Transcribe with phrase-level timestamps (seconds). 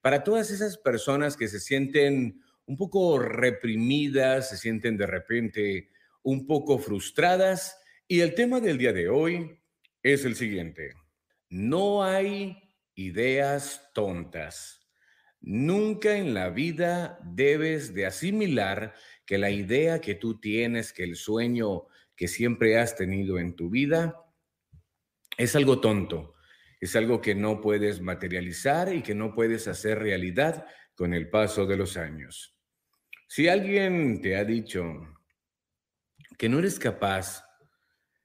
[0.00, 5.88] para todas esas personas que se sienten un poco reprimidas, se sienten de repente
[6.22, 7.78] un poco frustradas.
[8.06, 9.60] Y el tema del día de hoy
[10.02, 10.92] es el siguiente.
[11.48, 12.56] No hay
[12.94, 14.86] ideas tontas.
[15.40, 18.94] Nunca en la vida debes de asimilar
[19.24, 21.86] que la idea que tú tienes, que el sueño
[22.16, 24.16] que siempre has tenido en tu vida,
[25.36, 26.34] es algo tonto,
[26.80, 31.66] es algo que no puedes materializar y que no puedes hacer realidad con el paso
[31.66, 32.56] de los años.
[33.28, 34.84] Si alguien te ha dicho
[36.38, 37.44] que no eres capaz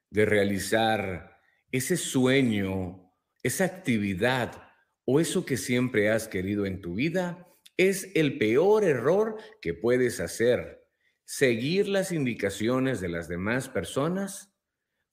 [0.10, 1.40] de realizar
[1.72, 4.70] ese sueño, esa actividad
[5.06, 10.20] o eso que siempre has querido en tu vida, es el peor error que puedes
[10.20, 10.86] hacer.
[11.26, 14.54] Seguir las indicaciones de las demás personas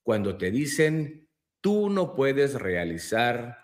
[0.03, 1.27] cuando te dicen,
[1.61, 3.57] tú no puedes realizar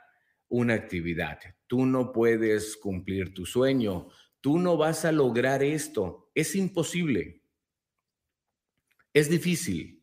[0.48, 4.08] una actividad, tú no puedes cumplir tu sueño,
[4.40, 7.42] tú no vas a lograr esto, es imposible,
[9.14, 9.98] es difícil.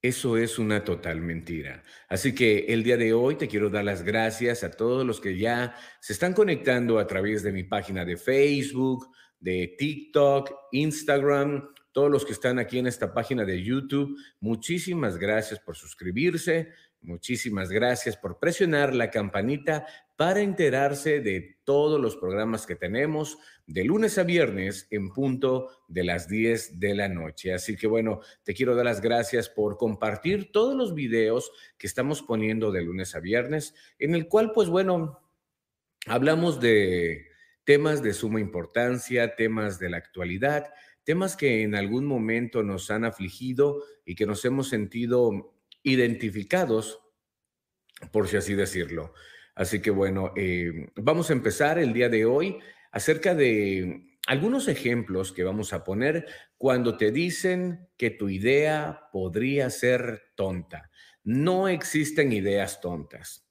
[0.00, 1.82] Eso es una total mentira.
[2.10, 5.38] Así que el día de hoy te quiero dar las gracias a todos los que
[5.38, 9.08] ya se están conectando a través de mi página de Facebook,
[9.40, 14.18] de TikTok, Instagram, todos los que están aquí en esta página de YouTube.
[14.40, 22.16] Muchísimas gracias por suscribirse, muchísimas gracias por presionar la campanita para enterarse de todos los
[22.16, 27.54] programas que tenemos de lunes a viernes en punto de las 10 de la noche.
[27.54, 32.22] Así que bueno, te quiero dar las gracias por compartir todos los videos que estamos
[32.22, 35.20] poniendo de lunes a viernes, en el cual pues bueno,
[36.06, 37.28] hablamos de
[37.62, 40.66] temas de suma importancia, temas de la actualidad,
[41.04, 47.00] temas que en algún momento nos han afligido y que nos hemos sentido identificados,
[48.12, 49.12] por si así decirlo.
[49.54, 52.58] Así que bueno, eh, vamos a empezar el día de hoy
[52.90, 59.70] acerca de algunos ejemplos que vamos a poner cuando te dicen que tu idea podría
[59.70, 60.90] ser tonta.
[61.22, 63.46] No existen ideas tontas.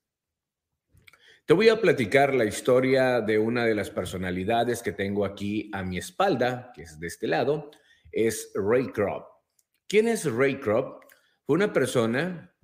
[1.46, 5.84] Te voy a platicar la historia de una de las personalidades que tengo aquí a
[5.84, 7.70] mi espalda, que es de este lado,
[8.14, 9.28] es Ray Kroc.
[9.90, 11.06] ¿Quién es Ray Kroc?
[11.46, 12.56] Fue una persona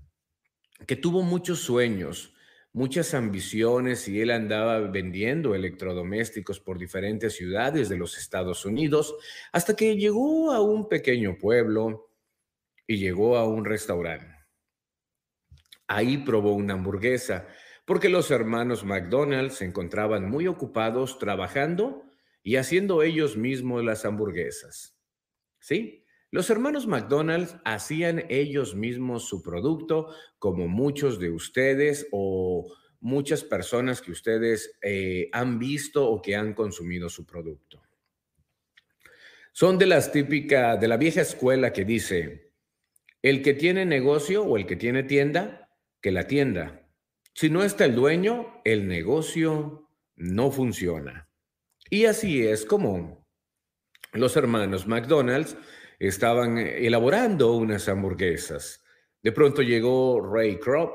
[0.87, 2.33] que tuvo muchos sueños,
[2.71, 9.13] muchas ambiciones y él andaba vendiendo electrodomésticos por diferentes ciudades de los Estados Unidos
[9.51, 12.13] hasta que llegó a un pequeño pueblo
[12.87, 14.33] y llegó a un restaurante.
[15.85, 17.45] Ahí probó una hamburguesa
[17.89, 22.03] porque los hermanos McDonald's se encontraban muy ocupados trabajando
[22.43, 24.95] y haciendo ellos mismos las hamburguesas.
[25.57, 26.05] ¿Sí?
[26.29, 34.03] Los hermanos McDonald's hacían ellos mismos su producto, como muchos de ustedes o muchas personas
[34.03, 37.81] que ustedes eh, han visto o que han consumido su producto.
[39.51, 42.51] Son de las típicas, de la vieja escuela que dice,
[43.23, 46.78] el que tiene negocio o el que tiene tienda, que la tienda.
[47.39, 51.29] Si no está el dueño, el negocio no funciona.
[51.89, 53.25] Y así es como
[54.11, 55.55] los hermanos McDonald's
[55.99, 58.83] estaban elaborando unas hamburguesas.
[59.23, 60.91] De pronto llegó Ray Kroc,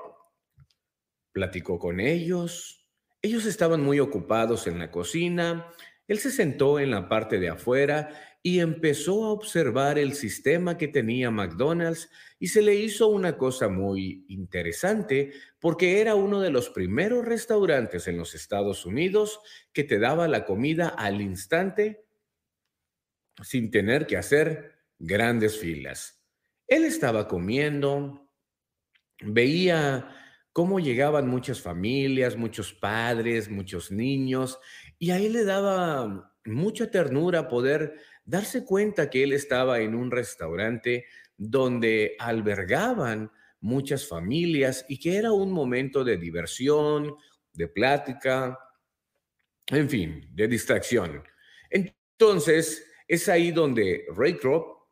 [1.32, 2.90] platicó con ellos.
[3.22, 5.72] Ellos estaban muy ocupados en la cocina.
[6.08, 8.10] Él se sentó en la parte de afuera
[8.46, 13.70] y empezó a observar el sistema que tenía McDonald's y se le hizo una cosa
[13.70, 19.40] muy interesante porque era uno de los primeros restaurantes en los Estados Unidos
[19.72, 22.04] que te daba la comida al instante
[23.42, 26.22] sin tener que hacer grandes filas.
[26.66, 28.28] Él estaba comiendo,
[29.22, 30.14] veía
[30.52, 34.58] cómo llegaban muchas familias, muchos padres, muchos niños,
[34.98, 37.94] y a él le daba mucha ternura poder
[38.24, 43.30] darse cuenta que él estaba en un restaurante donde albergaban
[43.60, 47.16] muchas familias y que era un momento de diversión,
[47.52, 48.58] de plática,
[49.68, 51.22] en fin, de distracción.
[51.70, 54.86] Entonces, es ahí donde Ray Kroc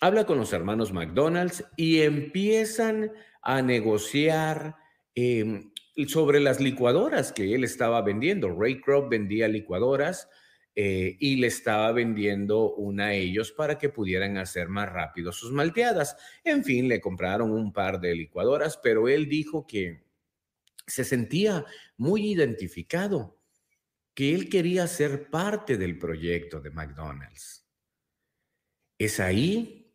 [0.00, 3.12] habla con los hermanos McDonald's y empiezan
[3.42, 4.76] a negociar
[5.14, 5.72] em,
[6.06, 8.54] sobre las licuadoras que él estaba vendiendo.
[8.58, 10.28] Ray Kroc vendía licuadoras
[10.82, 15.52] eh, y le estaba vendiendo una a ellos para que pudieran hacer más rápido sus
[15.52, 16.16] malteadas.
[16.42, 20.06] En fin, le compraron un par de licuadoras, pero él dijo que
[20.86, 21.66] se sentía
[21.98, 23.38] muy identificado,
[24.14, 27.68] que él quería ser parte del proyecto de McDonald's.
[28.96, 29.94] Es ahí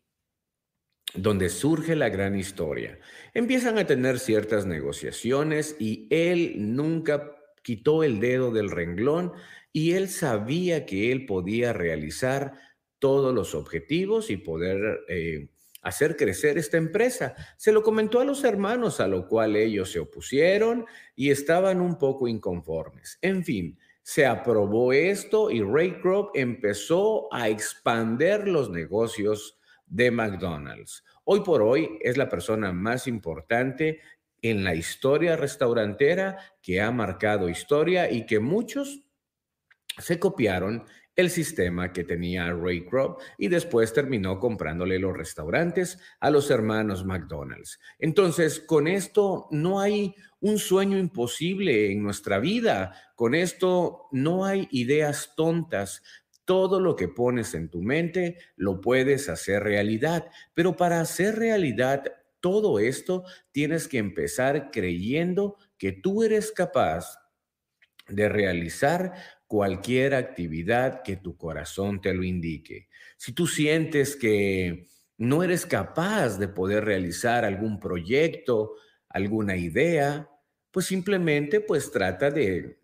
[1.14, 3.00] donde surge la gran historia.
[3.34, 7.35] Empiezan a tener ciertas negociaciones y él nunca
[7.66, 9.32] quitó el dedo del renglón
[9.72, 12.52] y él sabía que él podía realizar
[13.00, 15.48] todos los objetivos y poder eh,
[15.82, 17.34] hacer crecer esta empresa.
[17.56, 20.86] Se lo comentó a los hermanos, a lo cual ellos se opusieron
[21.16, 23.18] y estaban un poco inconformes.
[23.20, 31.02] En fin, se aprobó esto y Ray Kroc empezó a expander los negocios de McDonald's.
[31.24, 34.00] Hoy por hoy es la persona más importante
[34.50, 39.06] en la historia restaurantera que ha marcado historia y que muchos
[39.98, 40.84] se copiaron
[41.16, 47.06] el sistema que tenía Ray Kroc y después terminó comprándole los restaurantes a los hermanos
[47.06, 47.80] McDonald's.
[47.98, 54.68] Entonces, con esto no hay un sueño imposible en nuestra vida, con esto no hay
[54.70, 56.02] ideas tontas.
[56.44, 62.04] Todo lo que pones en tu mente lo puedes hacer realidad, pero para hacer realidad
[62.46, 67.18] todo esto tienes que empezar creyendo que tú eres capaz
[68.06, 69.14] de realizar
[69.48, 72.88] cualquier actividad que tu corazón te lo indique.
[73.16, 74.86] Si tú sientes que
[75.18, 78.76] no eres capaz de poder realizar algún proyecto,
[79.08, 80.30] alguna idea,
[80.70, 82.78] pues simplemente pues trata de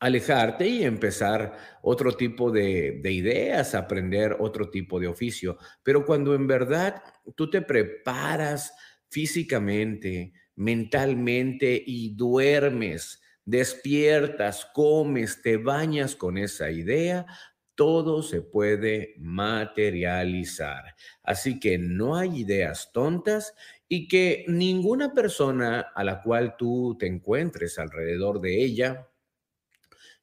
[0.00, 5.58] alejarte y empezar otro tipo de, de, ideas, aprender otro tipo de oficio.
[5.82, 7.02] Pero cuando en verdad
[7.36, 8.74] tú te preparas
[9.08, 17.26] físicamente, mentalmente y duermes despiertas, comes, te bañas con esa idea,
[17.74, 20.94] todo se puede materializar.
[21.22, 23.54] Así que no hay ideas tontas
[23.88, 29.09] y que ninguna persona a la cual tú te encuentres alrededor de ella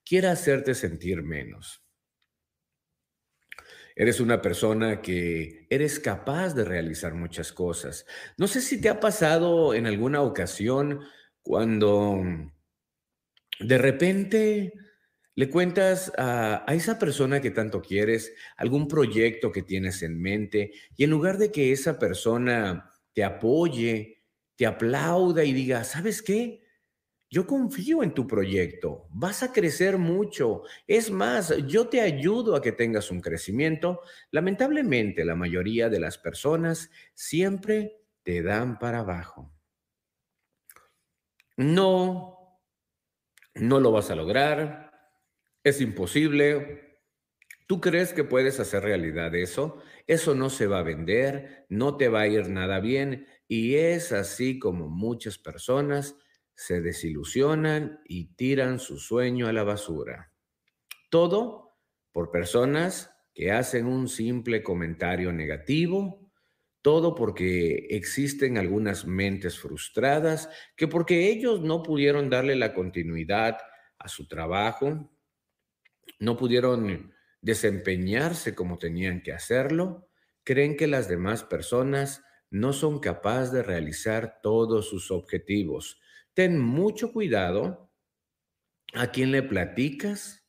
[0.07, 1.83] quiera hacerte sentir menos.
[3.95, 8.05] Eres una persona que eres capaz de realizar muchas cosas.
[8.37, 11.01] No sé si te ha pasado en alguna ocasión
[11.41, 12.21] cuando
[13.59, 14.73] de repente
[15.33, 21.03] le cuentas a, esa persona que tanto quieres algún proyecto que tienes en mente y
[21.03, 24.23] en lugar de que esa persona te apoye,
[24.55, 26.66] te aplauda y diga, ¿sabes qué?
[27.29, 30.63] Yo confío en tu proyecto, vas a crecer mucho.
[30.87, 34.01] Es más, yo te ayudo a que tengas un crecimiento.
[34.31, 39.51] Lamentablemente, la mayoría de las personas siempre te dan para abajo.
[41.57, 42.37] No
[43.59, 44.91] no lo vas a lograr,
[45.63, 46.99] es imposible.
[47.65, 49.81] ¿Tú crees que puedes hacer realidad eso?
[50.05, 54.11] Eso no se va a vender, no te va a ir nada bien y es
[54.11, 56.15] así como muchas personas
[56.57, 60.33] se desilusionan y tiran su sueño a la basura.
[61.09, 61.77] Todo
[62.11, 66.27] por personas que hacen un simple comentario negativo
[66.87, 73.57] todo porque existen algunas mentes frustradas que porque ellos no pudieron darle la continuidad
[73.99, 75.11] a su trabajo,
[76.19, 80.07] no pudieron desempeñarse como tenían que hacerlo,
[80.45, 85.99] creen que las demás personas no son capaces de realizar todos sus objetivos.
[86.37, 87.91] Ten mucho cuidado
[88.93, 90.47] a quien le platicas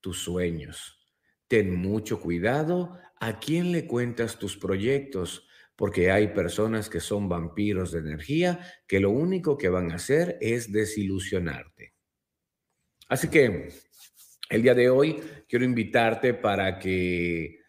[0.00, 1.08] tus sueños.
[1.48, 7.90] Ten mucho cuidado a quien le cuentas tus proyectos porque hay personas que son vampiros
[7.92, 11.94] de energía que lo único que van a hacer es desilusionarte.
[13.08, 13.70] Así que
[14.50, 17.59] el día de hoy quiero invitarte para que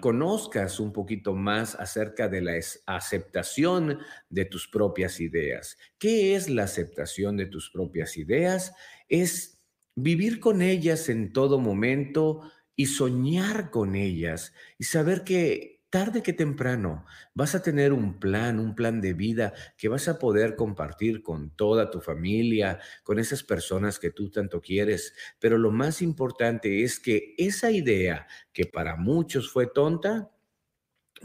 [0.00, 2.52] conozcas un poquito más acerca de la
[2.86, 3.98] aceptación
[4.30, 5.76] de tus propias ideas.
[5.98, 8.72] ¿Qué es la aceptación de tus propias ideas?
[9.08, 9.58] Es
[9.94, 12.42] vivir con ellas en todo momento
[12.76, 18.58] y soñar con ellas y saber que tarde que temprano vas a tener un plan,
[18.58, 23.42] un plan de vida que vas a poder compartir con toda tu familia, con esas
[23.42, 25.14] personas que tú tanto quieres.
[25.38, 30.30] Pero lo más importante es que esa idea que para muchos fue tonta,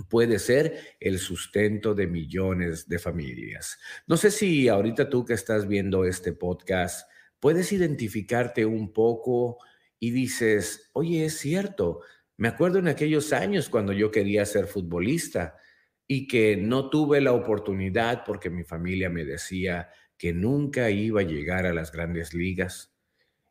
[0.09, 3.77] puede ser el sustento de millones de familias.
[4.07, 9.57] No sé si ahorita tú que estás viendo este podcast, puedes identificarte un poco
[9.99, 12.01] y dices, oye, es cierto,
[12.41, 15.59] me acuerdo en aquellos años cuando yo quería ser futbolista
[16.07, 21.23] y que no tuve la oportunidad porque mi familia me decía que nunca iba a
[21.23, 22.95] llegar a las grandes ligas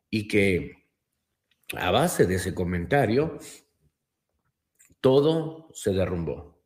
[0.09, 0.89] y que
[1.77, 3.39] a base de ese comentario
[4.99, 6.61] todo se derrumbó.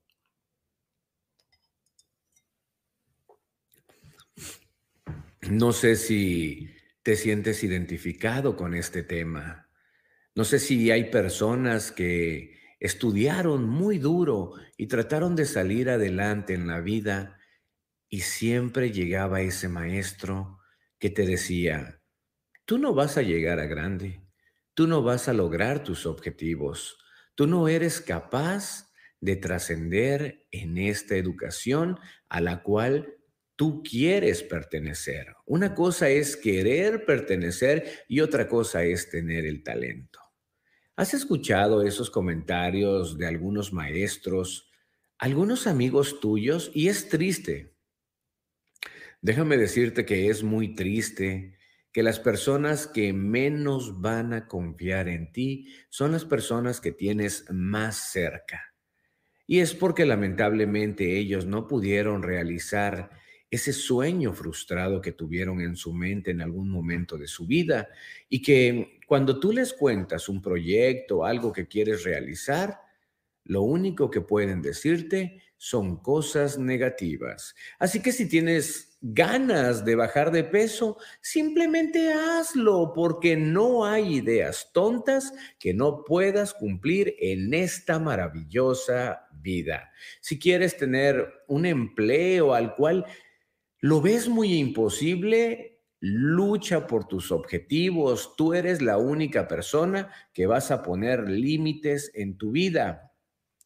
[5.48, 9.65] No sé si te sientes identificado con este tema.
[10.36, 16.68] No sé si hay personas que estudiaron muy duro y trataron de salir adelante en
[16.68, 17.40] la vida
[18.10, 20.60] y siempre llegaba ese maestro
[21.00, 22.02] que te decía,
[22.66, 24.28] tú no vas a llegar a grande,
[24.74, 26.98] tú no vas a lograr tus objetivos,
[27.36, 33.16] tú no eres capaz de trascender en esta educación a la cual
[33.56, 35.34] tú quieres pertenecer.
[35.46, 40.25] Una cosa es querer pertenecer y otra cosa es tener el talento.
[40.98, 44.72] ¿Has escuchado esos comentarios de algunos maestros,
[45.18, 46.72] algunos amigos tuyos?
[46.74, 47.76] Y es triste.
[49.22, 51.58] Déjame decirte que es muy triste
[51.92, 57.46] que las personas que menos van a confiar en ti son las personas que tienes
[57.50, 58.74] más cerca.
[59.48, 63.10] Y es porque lamentablemente ellos no pudieron realizar
[63.52, 67.90] ese sueño frustrado que tuvieron en su mente en algún momento de su vida
[68.30, 72.80] y que cuando tú les cuentas un proyecto, algo que quieres realizar,
[73.44, 77.56] lo único que pueden decirte son cosas negativas.
[77.80, 84.72] Así que si tienes ganas de bajar de peso, simplemente hazlo porque no hay ideas
[84.74, 89.92] tontas que no puedas cumplir en esta maravillosa vida.
[90.22, 93.06] Si quieres tener un empleo al cual
[93.80, 95.75] lo ves muy imposible,
[96.06, 98.36] lucha por tus objetivos.
[98.36, 103.14] Tú eres la única persona que vas a poner límites en tu vida.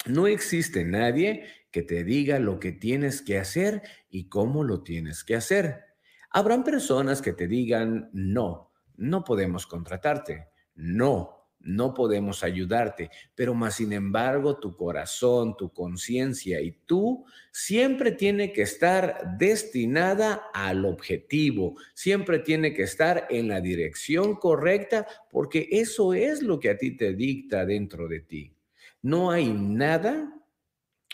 [0.06, 5.26] No existe nadie que te diga lo que tienes que hacer y cómo lo tienes
[5.26, 5.84] que hacer.
[6.32, 11.39] Habrán personas que te digan, no, no podemos contratarte, no,
[11.70, 18.52] no podemos ayudarte, pero más sin embargo tu corazón, tu conciencia y tú siempre tiene
[18.52, 26.14] que estar destinada al objetivo, siempre tiene que estar en la dirección correcta porque eso
[26.14, 28.56] es lo que a ti te dicta dentro de ti.
[29.02, 30.34] No hay nada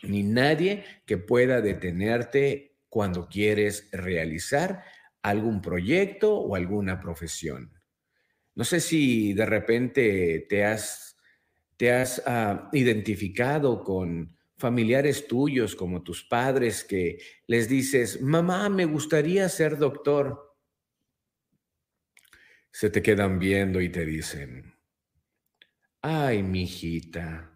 [0.03, 4.83] ni nadie que pueda detenerte cuando quieres realizar
[5.21, 7.75] algún proyecto o alguna profesión.
[8.55, 11.17] No sé si de repente te has,
[11.77, 18.85] te has ah, identificado con familiares tuyos como tus padres que les dices, mamá, me
[18.85, 20.57] gustaría ser doctor.
[22.71, 24.74] Se te quedan viendo y te dicen,
[26.01, 27.55] ay, mijita,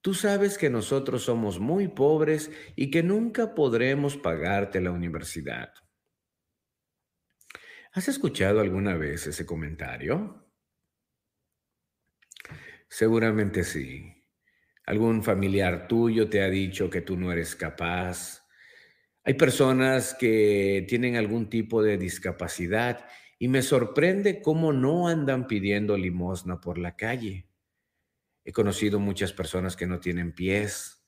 [0.00, 5.74] Tú sabes que nosotros somos muy pobres y que nunca podremos pagarte la universidad.
[7.92, 10.46] ¿Has escuchado alguna vez ese comentario?
[12.88, 14.14] Seguramente sí.
[14.86, 18.46] Algún familiar tuyo te ha dicho que tú no eres capaz.
[19.24, 23.06] Hay personas que tienen algún tipo de discapacidad
[23.38, 27.48] y me sorprende cómo no andan pidiendo limosna por la calle.
[28.44, 31.06] He conocido muchas personas que no tienen pies,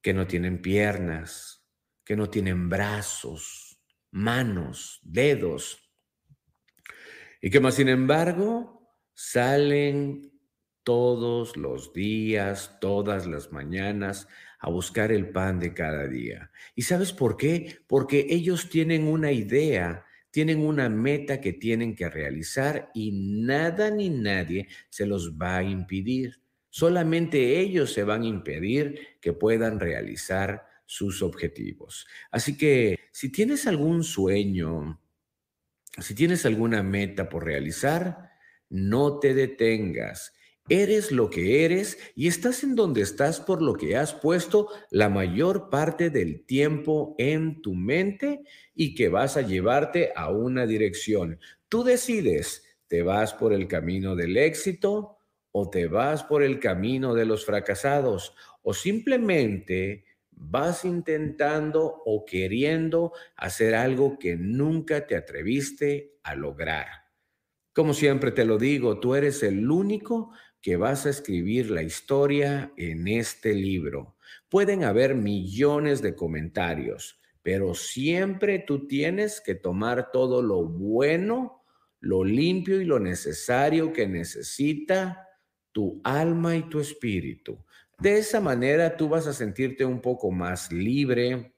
[0.00, 1.66] que no tienen piernas,
[2.04, 3.80] que no tienen brazos,
[4.10, 5.81] manos, dedos,
[7.42, 10.32] y que más sin embargo salen
[10.82, 14.26] todos los días, todas las mañanas
[14.58, 16.50] a buscar el pan de cada día.
[16.74, 17.80] ¿Y sabes por qué?
[17.86, 24.08] Porque ellos tienen una idea tienen una meta que tienen que realizar y nada ni
[24.08, 26.40] nadie se los va a impedir.
[26.70, 32.06] Solamente ellos se van a impedir que puedan realizar sus objetivos.
[32.30, 35.01] Así que si tienes algún sueño,
[35.98, 38.30] si tienes alguna meta por realizar,
[38.70, 40.32] no te detengas.
[40.68, 45.08] Eres lo que eres y estás en donde estás por lo que has puesto la
[45.08, 48.42] mayor parte del tiempo en tu mente
[48.74, 51.40] y que vas a llevarte a una dirección.
[51.68, 55.18] Tú decides, ¿te vas por el camino del éxito
[55.50, 60.04] o te vas por el camino de los fracasados o simplemente
[60.44, 66.86] vas intentando o queriendo hacer algo que nunca te atreviste a lograr.
[67.72, 72.72] Como siempre te lo digo, tú eres el único que vas a escribir la historia
[72.76, 74.16] en este libro.
[74.48, 81.64] Pueden haber millones de comentarios, pero siempre tú tienes que tomar todo lo bueno,
[82.00, 85.28] lo limpio y lo necesario que necesita
[85.72, 87.64] tu alma y tu espíritu.
[88.02, 91.54] De esa manera tú vas a sentirte un poco más libre.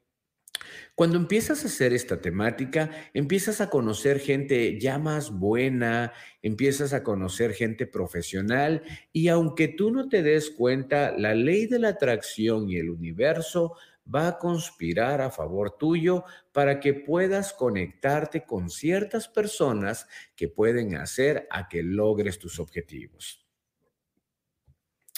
[0.94, 7.02] Cuando empiezas a hacer esta temática, empiezas a conocer gente ya más buena, empiezas a
[7.02, 12.68] conocer gente profesional y aunque tú no te des cuenta, la ley de la atracción
[12.68, 13.78] y el universo
[14.14, 20.96] va a conspirar a favor tuyo para que puedas conectarte con ciertas personas que pueden
[20.96, 23.43] hacer a que logres tus objetivos.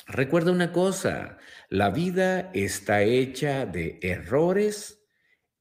[0.06, 5.04] Recuerda una cosa, la vida está hecha de errores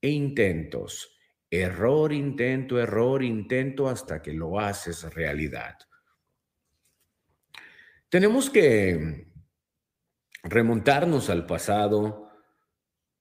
[0.02, 1.16] e intentos
[1.62, 5.78] Error, intento, error, intento hasta que lo haces realidad.
[8.10, 9.32] Tenemos que
[10.44, 12.30] remontarnos al pasado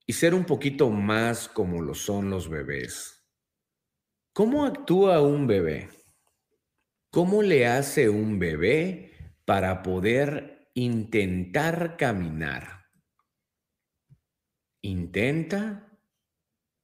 [0.06, 3.24] y ser un poquito más como lo son los bebés.
[4.32, 5.90] ¿Cómo actúa un bebé?
[7.10, 9.12] ¿Cómo le hace un bebé
[9.44, 12.84] para poder intentar caminar?
[14.82, 15.98] Intenta,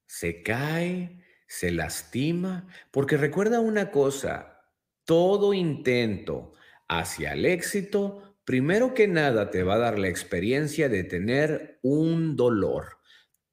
[0.07, 4.63] se cae, se lastima, porque recuerda una cosa,
[5.05, 6.55] todo intento
[6.89, 12.37] hacia el éxito, primero que nada te va a dar la experiencia de tener un
[12.37, 12.99] dolor.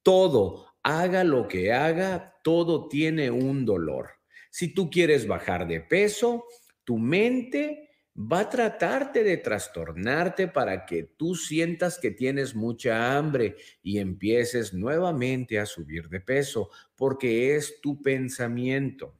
[0.03, 4.12] Todo, haga lo que haga, todo tiene un dolor.
[4.51, 6.46] Si tú quieres bajar de peso,
[6.84, 7.87] tu mente
[8.17, 14.74] va a tratarte de trastornarte para que tú sientas que tienes mucha hambre y empieces
[14.74, 19.15] nuevamente a subir de peso, porque es tu pensamiento.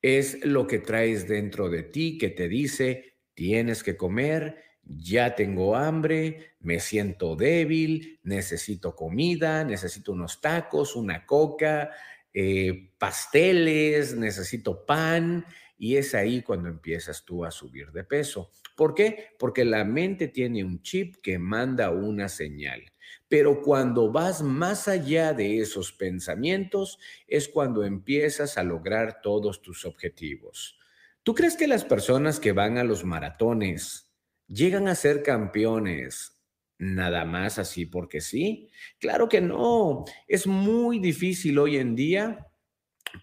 [0.00, 5.76] Es lo que traes dentro de ti que te dice, tienes que comer, ya tengo
[5.76, 11.90] hambre, me siento débil, necesito comida, necesito unos tacos, una coca,
[12.34, 15.44] eh, pasteles, necesito pan,
[15.82, 18.52] y es ahí cuando empiezas tú a subir de peso.
[18.76, 19.30] ¿Por qué?
[19.36, 22.84] Porque la mente tiene un chip que manda una señal.
[23.26, 29.84] Pero cuando vas más allá de esos pensamientos es cuando empiezas a lograr todos tus
[29.84, 30.78] objetivos.
[31.24, 34.08] ¿Tú crees que las personas que van a los maratones
[34.46, 36.44] llegan a ser campeones
[36.78, 38.70] nada más así porque sí?
[39.00, 40.04] Claro que no.
[40.28, 42.46] Es muy difícil hoy en día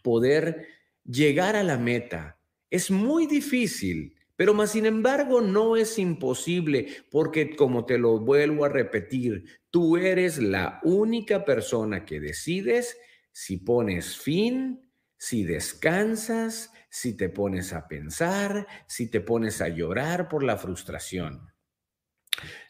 [0.04, 0.68] poder
[1.06, 2.36] llegar a la meta
[2.70, 8.66] es muy difícil, pero más sin embargo no es imposible porque como te lo vuelvo
[8.66, 12.98] a repetir, tú eres la única persona que decides
[13.32, 20.30] si pones fin, si descansas, si te pones a pensar, si te pones a llorar
[20.30, 21.54] por la frustración.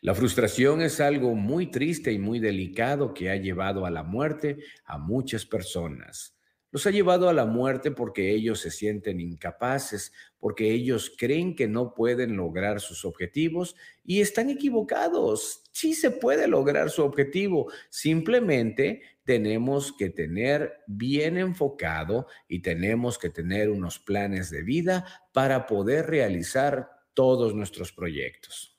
[0.01, 4.57] La frustración es algo muy triste y muy delicado que ha llevado a la muerte
[4.85, 6.39] a muchas personas.
[6.72, 11.68] Los ha llevado a la muerte porque ellos se sienten incapaces, porque ellos creen que
[11.68, 15.64] no pueden lograr sus objetivos y están equivocados.
[15.72, 23.29] Sí se puede lograr su objetivo, simplemente tenemos que tener bien enfocado y tenemos que
[23.29, 28.78] tener unos planes de vida para poder realizar todos nuestros proyectos.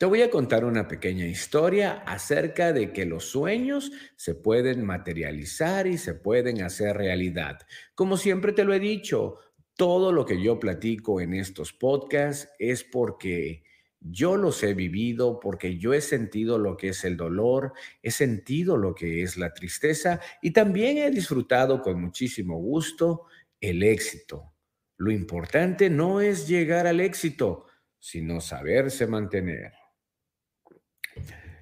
[0.00, 5.86] Te voy a contar una pequeña historia acerca de que los sueños se pueden materializar
[5.86, 7.58] y se pueden hacer realidad.
[7.94, 9.40] Como siempre te lo he dicho,
[9.76, 13.62] todo lo que yo platico en estos podcasts es porque
[14.00, 18.78] yo los he vivido, porque yo he sentido lo que es el dolor, he sentido
[18.78, 23.26] lo que es la tristeza y también he disfrutado con muchísimo gusto
[23.60, 24.54] el éxito.
[24.96, 27.66] Lo importante no es llegar al éxito,
[27.98, 29.79] sino saberse mantener.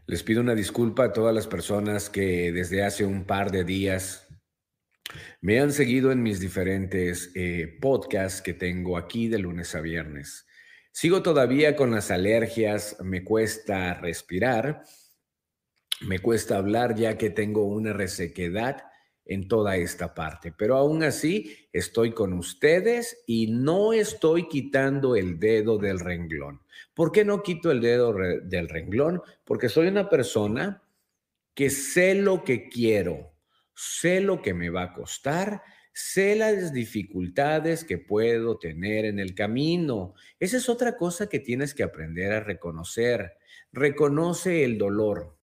[0.07, 4.27] Les pido una disculpa a todas las personas que desde hace un par de días
[5.41, 10.47] me han seguido en mis diferentes eh, podcasts que tengo aquí de lunes a viernes.
[10.93, 14.83] Sigo todavía con las alergias, me cuesta respirar,
[16.01, 18.85] me cuesta hablar ya que tengo una resequedad
[19.29, 20.53] en toda esta parte.
[20.57, 26.63] Pero aún así estoy con ustedes y no estoy quitando el dedo del renglón.
[26.95, 29.23] ¿Por qué no quito el dedo del renglón?
[29.45, 30.83] Porque soy una persona
[31.55, 33.33] que sé lo que quiero,
[33.75, 35.63] sé lo que me va a costar,
[35.93, 40.15] sé las dificultades que puedo tener en el camino.
[40.41, 43.35] Esa es otra cosa que tienes que aprender a reconocer.
[43.73, 45.37] Reconoce el dolor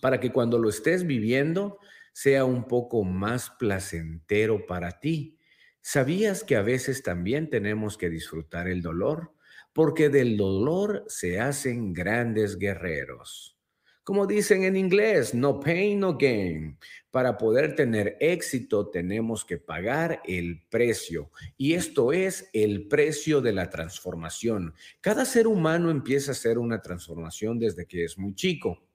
[0.00, 1.78] para que cuando lo estés viviendo
[2.16, 5.36] sea un poco más placentero para ti.
[5.82, 9.34] ¿Sabías que a veces también tenemos que disfrutar el dolor?
[9.74, 13.58] Porque del dolor se hacen grandes guerreros.
[14.02, 16.78] Como dicen en inglés, no pain, no gain.
[17.10, 21.30] Para poder tener éxito tenemos que pagar el precio.
[21.58, 24.72] Y esto es el precio de la transformación.
[25.02, 28.88] Cada ser humano empieza a hacer una transformación desde que es muy chico.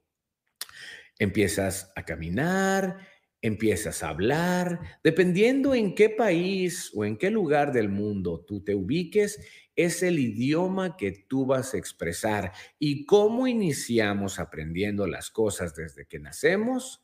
[1.19, 3.10] Empiezas a caminar,
[3.41, 8.75] empiezas a hablar, dependiendo en qué país o en qué lugar del mundo tú te
[8.75, 9.39] ubiques,
[9.75, 12.51] es el idioma que tú vas a expresar.
[12.77, 17.03] ¿Y cómo iniciamos aprendiendo las cosas desde que nacemos?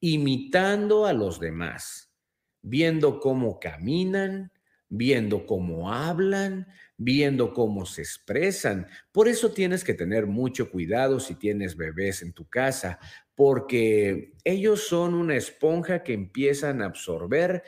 [0.00, 2.12] Imitando a los demás,
[2.60, 4.52] viendo cómo caminan,
[4.88, 8.86] viendo cómo hablan, viendo cómo se expresan.
[9.12, 12.98] Por eso tienes que tener mucho cuidado si tienes bebés en tu casa,
[13.38, 17.62] porque ellos son una esponja que empiezan a absorber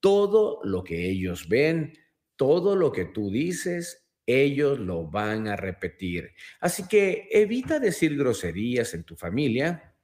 [0.00, 1.94] todo lo que ellos ven,
[2.36, 6.34] todo lo que tú dices, ellos lo van a repetir.
[6.60, 9.94] Así que evita decir groserías en tu familia,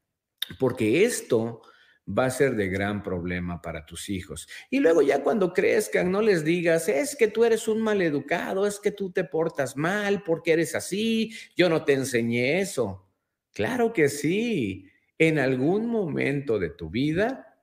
[0.58, 1.60] porque esto
[2.08, 4.48] va a ser de gran problema para tus hijos.
[4.70, 8.80] Y luego ya cuando crezcan, no les digas, es que tú eres un maleducado, es
[8.80, 13.06] que tú te portas mal porque eres así, yo no te enseñé eso.
[13.52, 17.62] Claro que sí, en algún momento de tu vida,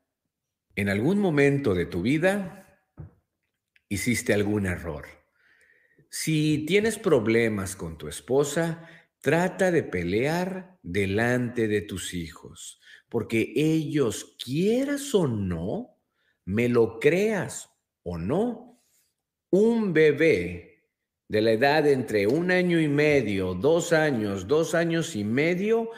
[0.76, 2.84] en algún momento de tu vida,
[3.90, 5.06] hiciste algún error.
[6.10, 8.88] Si tienes problemas con tu esposa,
[9.20, 16.00] trata de pelear delante de tus hijos porque ellos, quieras o no,
[16.46, 17.70] me lo creas
[18.04, 18.82] o no,
[19.50, 20.86] un bebé
[21.28, 25.90] de la edad entre un año y medio, dos años, dos años y medio,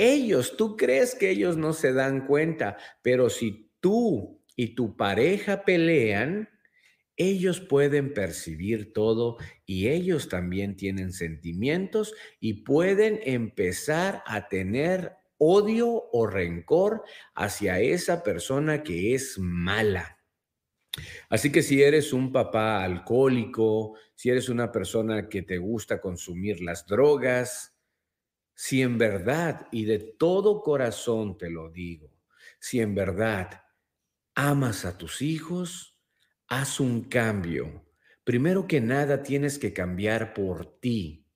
[0.00, 5.64] ellos, tú crees que ellos no se dan cuenta, pero si tú y tu pareja
[5.64, 6.48] pelean,
[7.16, 9.36] ellos pueden percibir todo
[9.66, 17.02] y ellos también tienen sentimientos y pueden empezar a tener odio o rencor
[17.34, 20.18] hacia esa persona que es mala.
[21.28, 26.62] Así que si eres un papá alcohólico, si eres una persona que te gusta consumir
[26.62, 27.76] las drogas,
[28.62, 32.12] si en verdad y de todo corazón te lo digo,
[32.58, 33.62] si en verdad
[34.34, 35.98] amas a tus hijos,
[36.46, 37.86] haz un cambio.
[38.22, 41.26] Primero que nada tienes que cambiar por ti.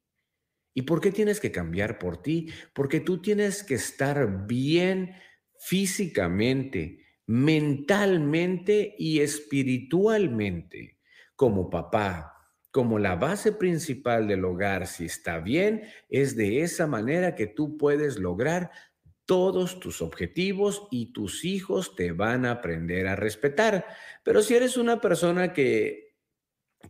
[0.74, 2.50] ¿Y por qué tienes que cambiar por ti?
[2.74, 5.14] Porque tú tienes que estar bien
[5.58, 10.98] físicamente, mentalmente y espiritualmente
[11.37, 12.34] como papá,
[12.74, 17.78] como la base principal del hogar, si está bien, es de esa manera que tú
[17.78, 18.72] puedes lograr
[19.26, 23.87] todos tus objetivos y tus hijos te van a aprender a respetar.
[24.24, 26.16] Pero si eres una persona que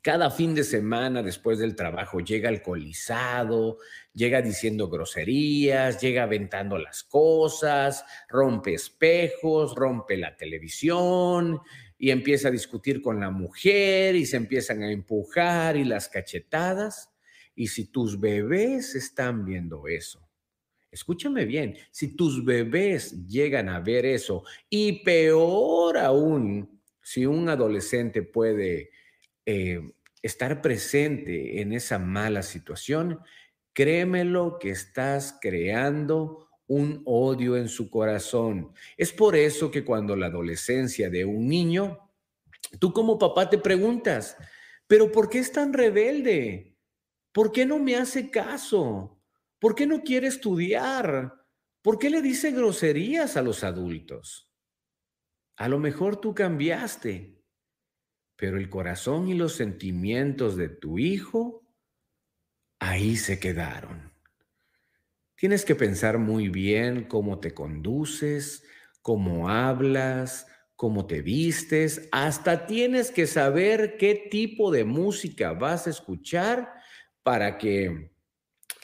[0.00, 3.76] cada fin de semana después del trabajo llega alcoholizado,
[4.14, 11.60] llega diciendo groserías, llega aventando las cosas, rompe espejos, rompe la televisión
[12.04, 17.08] y empieza a discutir con la mujer y se empiezan a empujar y las cachetadas.
[17.54, 20.20] Y si tus bebés están viendo eso,
[20.90, 28.20] escúchame bien, si tus bebés llegan a ver eso y peor aún, si un adolescente
[28.20, 28.90] puede
[29.46, 29.80] eh,
[30.20, 33.20] estar presente en esa mala situación,
[33.72, 38.72] créemelo que estás creando un odio en su corazón.
[38.96, 42.10] Es por eso que cuando la adolescencia de un niño,
[42.78, 44.36] tú como papá te preguntas,
[44.86, 46.76] pero ¿por qué es tan rebelde?
[47.32, 49.20] ¿Por qué no me hace caso?
[49.58, 51.34] ¿Por qué no quiere estudiar?
[51.82, 54.50] ¿Por qué le dice groserías a los adultos?
[55.56, 57.42] A lo mejor tú cambiaste,
[58.36, 61.66] pero el corazón y los sentimientos de tu hijo
[62.80, 64.03] ahí se quedaron.
[65.44, 68.64] Tienes que pensar muy bien cómo te conduces,
[69.02, 75.90] cómo hablas, cómo te vistes, hasta tienes que saber qué tipo de música vas a
[75.90, 76.72] escuchar
[77.22, 78.10] para que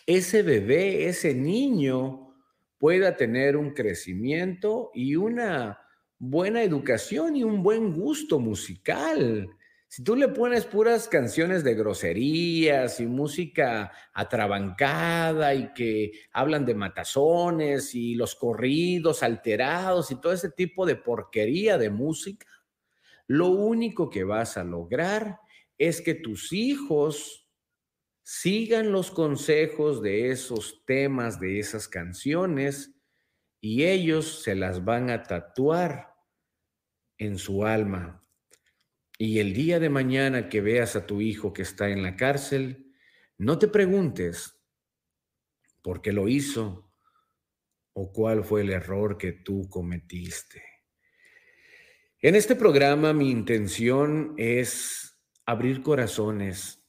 [0.04, 2.34] ese bebé, ese niño
[2.76, 5.78] pueda tener un crecimiento y una
[6.18, 9.48] buena educación y un buen gusto musical.
[9.92, 16.76] Si tú le pones puras canciones de groserías y música atrabancada y que hablan de
[16.76, 22.46] matazones y los corridos alterados y todo ese tipo de porquería de música,
[23.26, 25.40] lo único que vas a lograr
[25.76, 27.48] es que tus hijos
[28.22, 32.94] sigan los consejos de esos temas, de esas canciones,
[33.60, 36.14] y ellos se las van a tatuar
[37.18, 38.19] en su alma.
[39.22, 42.90] Y el día de mañana que veas a tu hijo que está en la cárcel,
[43.36, 44.58] no te preguntes
[45.82, 46.90] por qué lo hizo
[47.92, 50.64] o cuál fue el error que tú cometiste.
[52.22, 56.82] En este programa mi intención es abrir corazones,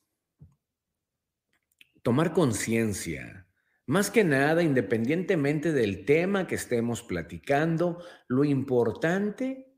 [2.01, 3.45] tomar conciencia,
[3.87, 9.70] más que nada, independientemente del tema que estemos platicando, lo importante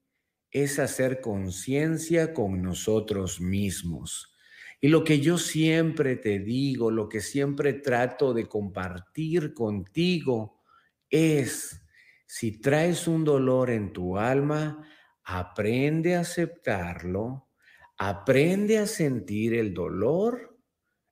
[0.53, 4.35] es hacer conciencia con nosotros mismos.
[4.79, 10.61] Y lo que yo siempre te digo, lo que siempre trato de compartir contigo
[11.09, 11.81] es,
[12.27, 14.87] si traes un dolor en tu alma,
[15.23, 17.49] aprende a aceptarlo,
[17.97, 20.59] aprende a sentir el dolor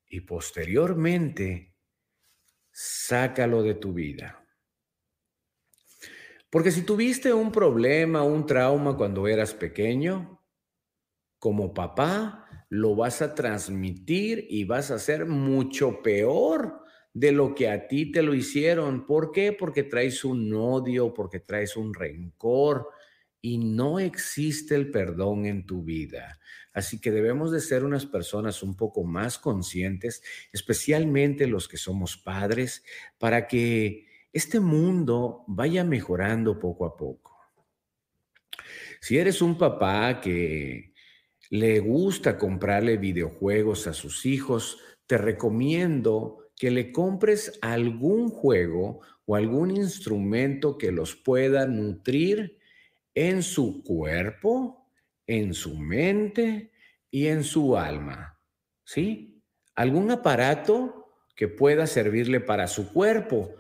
[0.08, 1.76] y posteriormente
[2.72, 4.41] sácalo de tu vida.
[6.52, 10.44] Porque si tuviste un problema, un trauma cuando eras pequeño,
[11.40, 16.82] como papá, lo vas a transmitir y vas a ser mucho peor
[17.14, 19.06] de lo que a ti te lo hicieron.
[19.06, 19.54] ¿Por qué?
[19.54, 22.90] Porque traes un odio, porque traes un rencor
[23.42, 26.38] y no existe el perdón en tu vida.
[26.74, 32.18] Así que debemos de ser unas personas un poco más conscientes, especialmente los que somos
[32.18, 32.84] padres,
[33.18, 37.38] para que este mundo vaya mejorando poco a poco.
[39.02, 40.94] Si eres un papá que
[41.50, 49.36] le gusta comprarle videojuegos a sus hijos, te recomiendo que le compres algún juego o
[49.36, 52.60] algún instrumento que los pueda nutrir
[53.14, 54.88] en su cuerpo,
[55.28, 56.72] en su mente
[57.10, 58.40] y en su alma.
[58.84, 59.42] ¿Sí?
[59.76, 63.56] Algún aparato que pueda servirle para su cuerpo.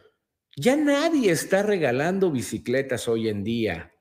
[0.55, 3.93] Ya nadie está regalando bicicletas hoy en día.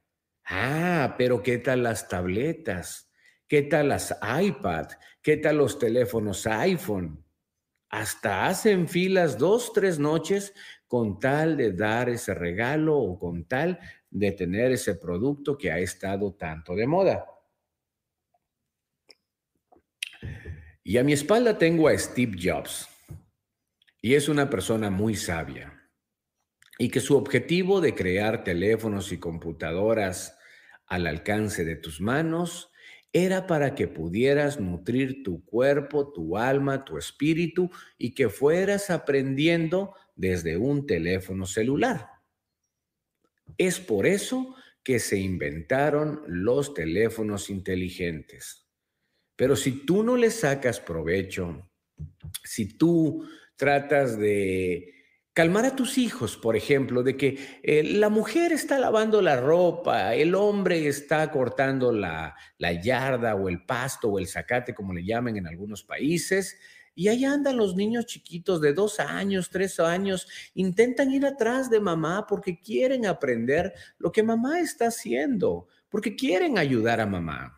[0.45, 3.11] Ah, pero ¿qué tal las tabletas?
[3.47, 4.89] ¿Qué tal las iPad?
[5.23, 7.25] ¿Qué tal los teléfonos iPhone?
[7.91, 10.55] hasta hacen filas dos, tres noches
[10.87, 15.79] con tal de dar ese regalo o con tal de tener ese producto que ha
[15.79, 17.27] estado tanto de moda.
[20.83, 22.89] Y a mi espalda tengo a Steve Jobs.
[24.01, 25.80] Y es una persona muy sabia.
[26.81, 30.39] Y que su objetivo de crear teléfonos y computadoras
[30.87, 32.73] al alcance de tus manos
[33.13, 39.95] era para que pudieras nutrir tu cuerpo, tu alma, tu espíritu y que fueras aprendiendo
[40.17, 42.09] desde un teléfono celular.
[43.59, 48.67] Es por eso que se inventaron los teléfonos inteligentes.
[49.37, 51.71] Pero si tú no le sacas provecho,
[52.43, 55.00] si tú tratas de
[55.41, 60.15] calmar a tus hijos, por ejemplo, de que eh, la mujer está lavando la ropa,
[60.15, 65.03] el hombre está cortando la, la yarda o el pasto o el zacate, como le
[65.03, 66.59] llaman en algunos países,
[66.95, 71.81] y ahí andan los niños chiquitos de dos años, tres años, intentan ir atrás de
[71.81, 77.57] mamá porque quieren aprender lo que mamá está haciendo, porque quieren ayudar a mamá.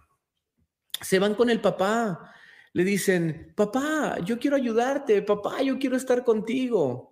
[1.01, 2.33] Se van con el papá,
[2.75, 7.12] le dicen, papá, yo quiero ayudarte, papá, yo quiero estar contigo.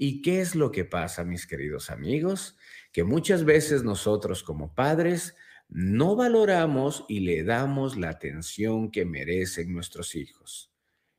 [0.00, 2.56] ¿Y qué es lo que pasa, mis queridos amigos?
[2.92, 5.34] Que muchas veces nosotros como padres
[5.68, 10.72] no valoramos y le damos la atención que merecen nuestros hijos.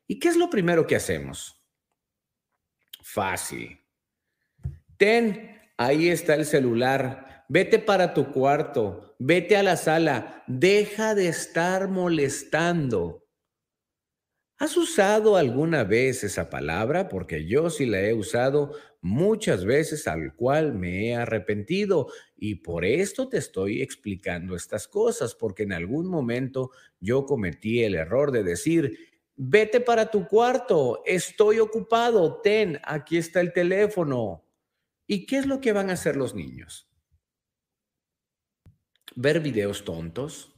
[0.06, 1.62] ¿Y qué es lo primero que hacemos?
[3.02, 3.78] Fácil.
[4.96, 7.44] Ten, ahí está el celular.
[7.48, 13.19] Vete para tu cuarto, vete a la sala, deja de estar molestando.
[14.60, 17.08] ¿Has usado alguna vez esa palabra?
[17.08, 22.08] Porque yo sí la he usado muchas veces, al cual me he arrepentido.
[22.36, 27.94] Y por esto te estoy explicando estas cosas, porque en algún momento yo cometí el
[27.94, 28.98] error de decir,
[29.34, 34.44] vete para tu cuarto, estoy ocupado, ten, aquí está el teléfono.
[35.06, 36.86] ¿Y qué es lo que van a hacer los niños?
[39.16, 40.49] Ver videos tontos,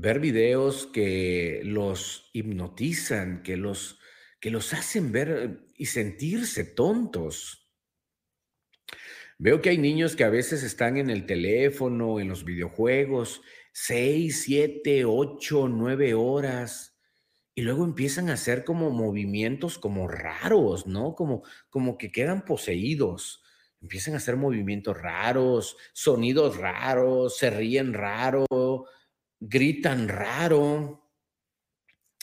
[0.00, 3.98] ver videos que los hipnotizan, que los,
[4.40, 7.70] que los hacen ver y sentirse tontos.
[9.38, 14.44] Veo que hay niños que a veces están en el teléfono, en los videojuegos, seis,
[14.44, 16.98] siete, ocho, nueve horas,
[17.54, 21.14] y luego empiezan a hacer como movimientos como raros, ¿no?
[21.14, 23.42] Como, como que quedan poseídos.
[23.82, 28.46] Empiezan a hacer movimientos raros, sonidos raros, se ríen raro,
[29.40, 30.98] gritan raro.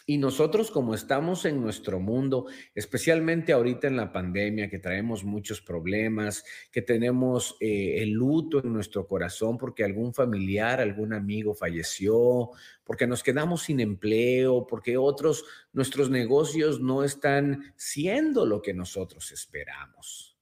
[0.09, 5.61] Y nosotros como estamos en nuestro mundo, especialmente ahorita en la pandemia, que traemos muchos
[5.61, 12.51] problemas, que tenemos eh, el luto en nuestro corazón porque algún familiar, algún amigo falleció,
[12.85, 19.33] porque nos quedamos sin empleo, porque otros, nuestros negocios no están siendo lo que nosotros
[19.33, 20.37] esperamos.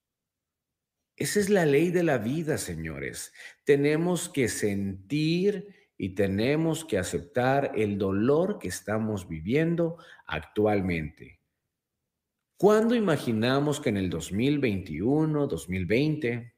[1.18, 3.34] Esa es la ley de la vida, señores.
[3.64, 11.40] Tenemos que sentir y tenemos que aceptar el dolor que estamos viviendo actualmente.
[12.58, 16.56] ¿Cuándo imaginamos que en el 2021, 2020,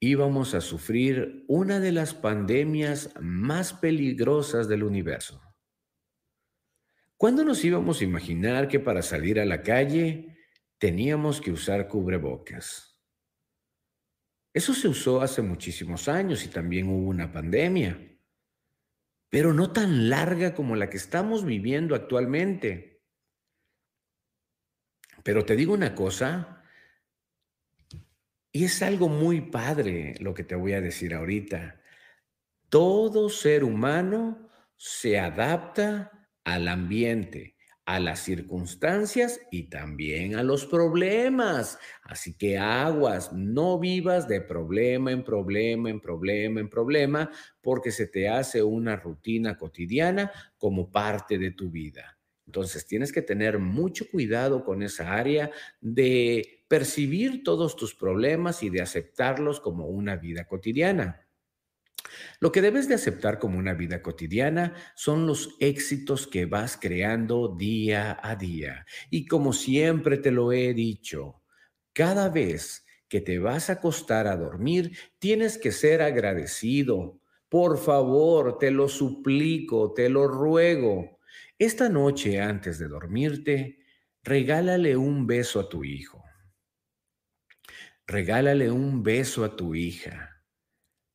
[0.00, 5.40] íbamos a sufrir una de las pandemias más peligrosas del universo?
[7.16, 10.38] ¿Cuándo nos íbamos a imaginar que para salir a la calle
[10.78, 12.89] teníamos que usar cubrebocas?
[14.52, 18.18] Eso se usó hace muchísimos años y también hubo una pandemia,
[19.28, 23.02] pero no tan larga como la que estamos viviendo actualmente.
[25.22, 26.56] Pero te digo una cosa,
[28.52, 31.80] Y es algo muy padre lo que te voy a decir ahorita.
[32.68, 37.56] Todo ser humano se adapta al ambiente,
[37.94, 41.76] a las circunstancias y también a los problemas.
[42.04, 48.06] Así que aguas, no vivas de problema en problema, en problema, en problema, porque se
[48.06, 52.16] te hace una rutina cotidiana como parte de tu vida.
[52.46, 55.50] Entonces tienes que tener mucho cuidado con esa área
[55.80, 61.26] de percibir todos tus problemas y de aceptarlos como una vida cotidiana.
[62.40, 67.54] Lo que debes de aceptar como una vida cotidiana son los éxitos que vas creando
[67.56, 68.86] día a día.
[69.10, 71.42] Y como siempre te lo he dicho,
[71.92, 77.20] cada vez que te vas a acostar a dormir, tienes que ser agradecido.
[77.48, 81.18] Por favor, te lo suplico, te lo ruego.
[81.58, 83.80] Esta noche antes de dormirte,
[84.22, 86.22] regálale un beso a tu hijo.
[88.06, 90.29] Regálale un beso a tu hija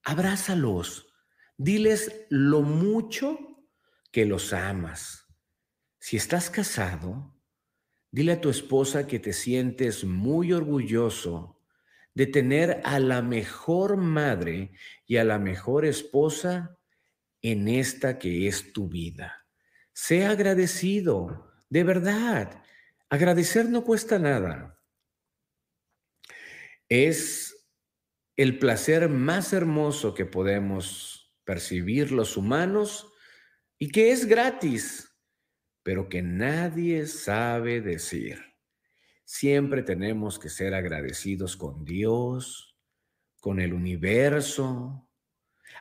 [0.05, 1.13] abrázalos,
[1.57, 3.37] diles lo mucho
[4.11, 5.27] que los amas.
[5.99, 7.35] Si estás casado,
[8.11, 11.59] dile a tu esposa que te sientes muy orgulloso
[12.13, 14.71] de tener a la mejor madre
[15.05, 16.77] y a la mejor esposa
[17.41, 19.45] en esta que es tu vida.
[19.91, 22.63] Sea agradecido, de verdad.
[23.09, 24.79] Agradecer no cuesta nada.
[26.87, 27.54] Es
[28.37, 33.13] el placer más hermoso que podemos percibir los humanos
[33.77, 35.15] y que es gratis,
[35.83, 38.41] pero que nadie sabe decir.
[39.23, 42.77] Siempre tenemos que ser agradecidos con Dios,
[43.39, 45.09] con el universo.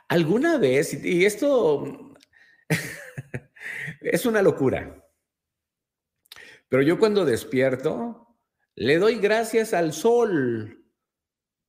[0.07, 2.15] Alguna vez, y esto
[4.01, 5.05] es una locura,
[6.69, 8.39] pero yo cuando despierto,
[8.75, 10.84] le doy gracias al sol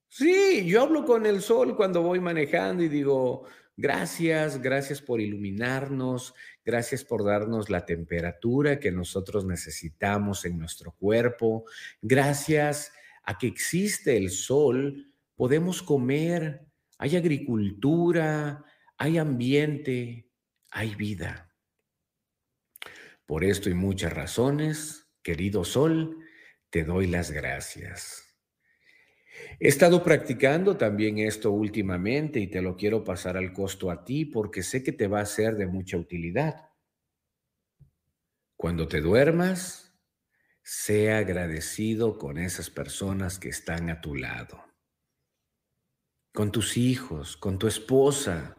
[0.08, 3.44] Sí, yo hablo con el sol cuando voy manejando y digo,
[3.76, 11.64] gracias, gracias por iluminarnos, gracias por darnos la temperatura que nosotros necesitamos en nuestro cuerpo,
[12.00, 12.92] gracias
[13.24, 16.64] a que existe el sol, podemos comer,
[16.98, 18.64] hay agricultura,
[18.96, 20.30] hay ambiente,
[20.70, 21.52] hay vida.
[23.26, 26.16] Por esto y muchas razones, querido sol,
[26.70, 28.25] te doy las gracias.
[29.58, 34.26] He estado practicando también esto últimamente y te lo quiero pasar al costo a ti
[34.26, 36.70] porque sé que te va a ser de mucha utilidad.
[38.56, 39.94] Cuando te duermas,
[40.62, 44.64] sea agradecido con esas personas que están a tu lado,
[46.32, 48.56] con tus hijos, con tu esposa.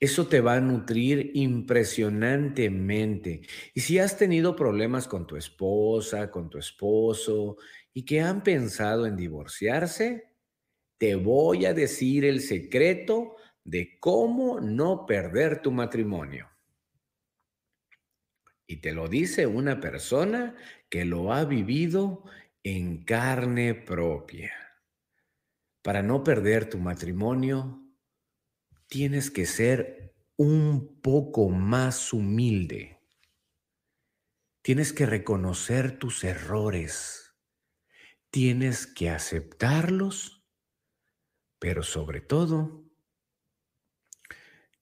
[0.00, 3.42] Eso te va a nutrir impresionantemente.
[3.74, 7.58] Y si has tenido problemas con tu esposa, con tu esposo,
[7.98, 10.32] y que han pensado en divorciarse,
[10.98, 13.34] te voy a decir el secreto
[13.64, 16.48] de cómo no perder tu matrimonio.
[18.68, 20.54] Y te lo dice una persona
[20.88, 22.22] que lo ha vivido
[22.62, 24.52] en carne propia.
[25.82, 27.82] Para no perder tu matrimonio,
[28.86, 33.00] tienes que ser un poco más humilde.
[34.62, 37.27] Tienes que reconocer tus errores
[38.30, 40.44] tienes que aceptarlos,
[41.58, 42.84] pero sobre todo,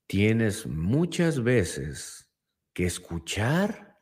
[0.06, 2.30] tienes muchas veces
[2.72, 3.98] que escuchar,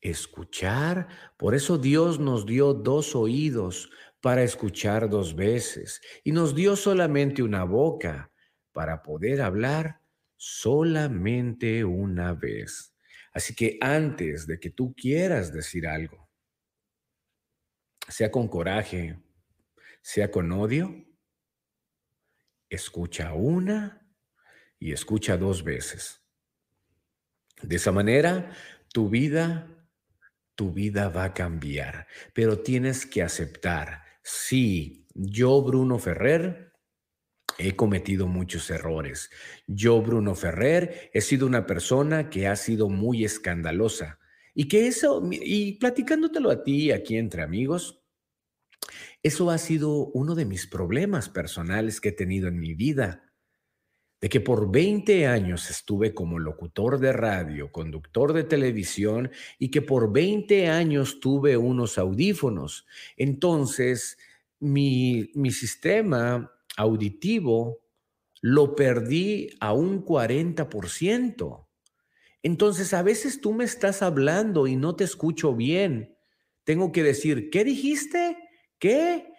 [0.00, 1.08] escuchar.
[1.36, 3.90] Por eso Dios nos dio dos oídos
[4.20, 8.32] para escuchar dos veces y nos dio solamente una boca
[8.72, 10.00] para poder hablar
[10.36, 12.94] solamente una vez.
[13.32, 16.27] Así que antes de que tú quieras decir algo,
[18.08, 19.18] sea con coraje,
[20.02, 21.06] sea con odio,
[22.68, 24.10] escucha una
[24.78, 26.22] y escucha dos veces.
[27.62, 28.52] De esa manera,
[28.92, 29.68] tu vida,
[30.54, 36.72] tu vida va a cambiar, pero tienes que aceptar, sí, yo, Bruno Ferrer,
[37.58, 39.30] he cometido muchos errores.
[39.66, 44.20] Yo, Bruno Ferrer, he sido una persona que ha sido muy escandalosa.
[44.54, 47.97] Y que eso, y platicándotelo a ti aquí entre amigos,
[49.22, 53.32] eso ha sido uno de mis problemas personales que he tenido en mi vida,
[54.20, 59.82] de que por 20 años estuve como locutor de radio, conductor de televisión y que
[59.82, 62.86] por 20 años tuve unos audífonos.
[63.16, 64.18] Entonces,
[64.58, 67.80] mi, mi sistema auditivo
[68.40, 71.66] lo perdí a un 40%.
[72.42, 76.16] Entonces, a veces tú me estás hablando y no te escucho bien.
[76.64, 78.36] Tengo que decir, ¿qué dijiste?
[78.78, 79.32] ¿Qué?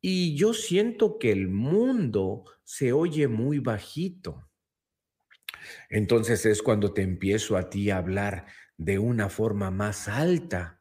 [0.00, 4.48] y yo siento que el mundo se oye muy bajito.
[5.90, 10.80] Entonces es cuando te empiezo a ti a hablar de una forma más alta.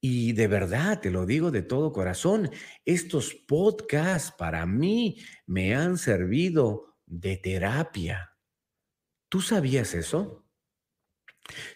[0.00, 2.50] Y de verdad, te lo digo de todo corazón,
[2.84, 5.16] estos podcasts para mí
[5.46, 8.36] me han servido de terapia.
[9.30, 10.44] ¿Tú sabías eso?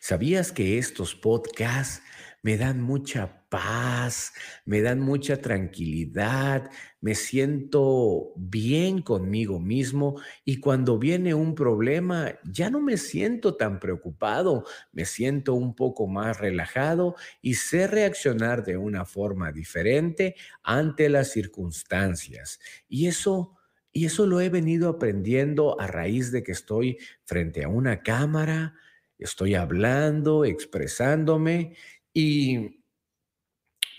[0.01, 2.03] ¿Sabías que estos podcasts
[2.43, 4.33] me dan mucha paz,
[4.65, 6.71] me dan mucha tranquilidad,
[7.01, 13.81] me siento bien conmigo mismo y cuando viene un problema ya no me siento tan
[13.81, 21.11] preocupado, me siento un poco más relajado y sé reaccionar de una forma diferente ante
[21.11, 22.61] las circunstancias.
[22.89, 23.57] Y eso...
[23.93, 28.75] Y eso lo he venido aprendiendo a raíz de que estoy frente a una cámara,
[29.19, 31.75] estoy hablando, expresándome
[32.15, 32.80] y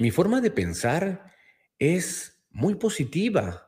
[0.02, 1.32] mi forma de pensar
[1.78, 3.68] es muy positiva.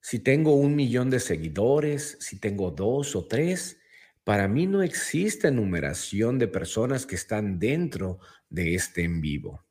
[0.00, 3.80] Si tengo un millón de seguidores, si tengo dos o tres,
[4.22, 8.20] para mí no existe numeración de personas que están dentro
[8.50, 9.64] de este en vivo.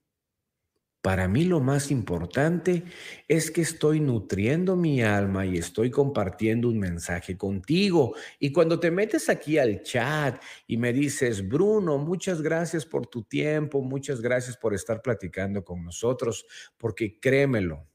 [1.02, 2.84] Para mí lo más importante
[3.28, 8.16] es que estoy nutriendo mi alma y estoy compartiendo un mensaje contigo.
[8.40, 13.24] Y cuando te metes aquí al chat y me dices, Bruno, muchas gracias por tu
[13.24, 16.46] tiempo, muchas gracias por estar platicando con nosotros,
[16.78, 17.88] porque créemelo,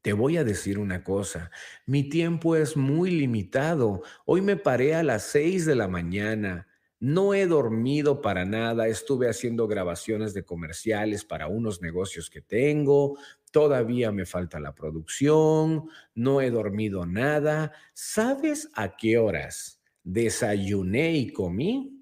[0.00, 1.50] te voy a decir una cosa,
[1.84, 4.02] mi tiempo es muy limitado.
[4.24, 6.66] Hoy me paré a las seis de la mañana
[7.00, 13.18] no he dormido para nada, estuve haciendo grabaciones de comerciales para unos negocios que tengo,
[13.50, 17.72] todavía me falta la producción, no he dormido nada.
[17.94, 21.94] ¿Sabes a qué horas desayuné y comí?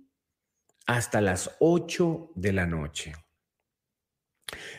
[0.87, 3.13] Hasta las 8 de la noche.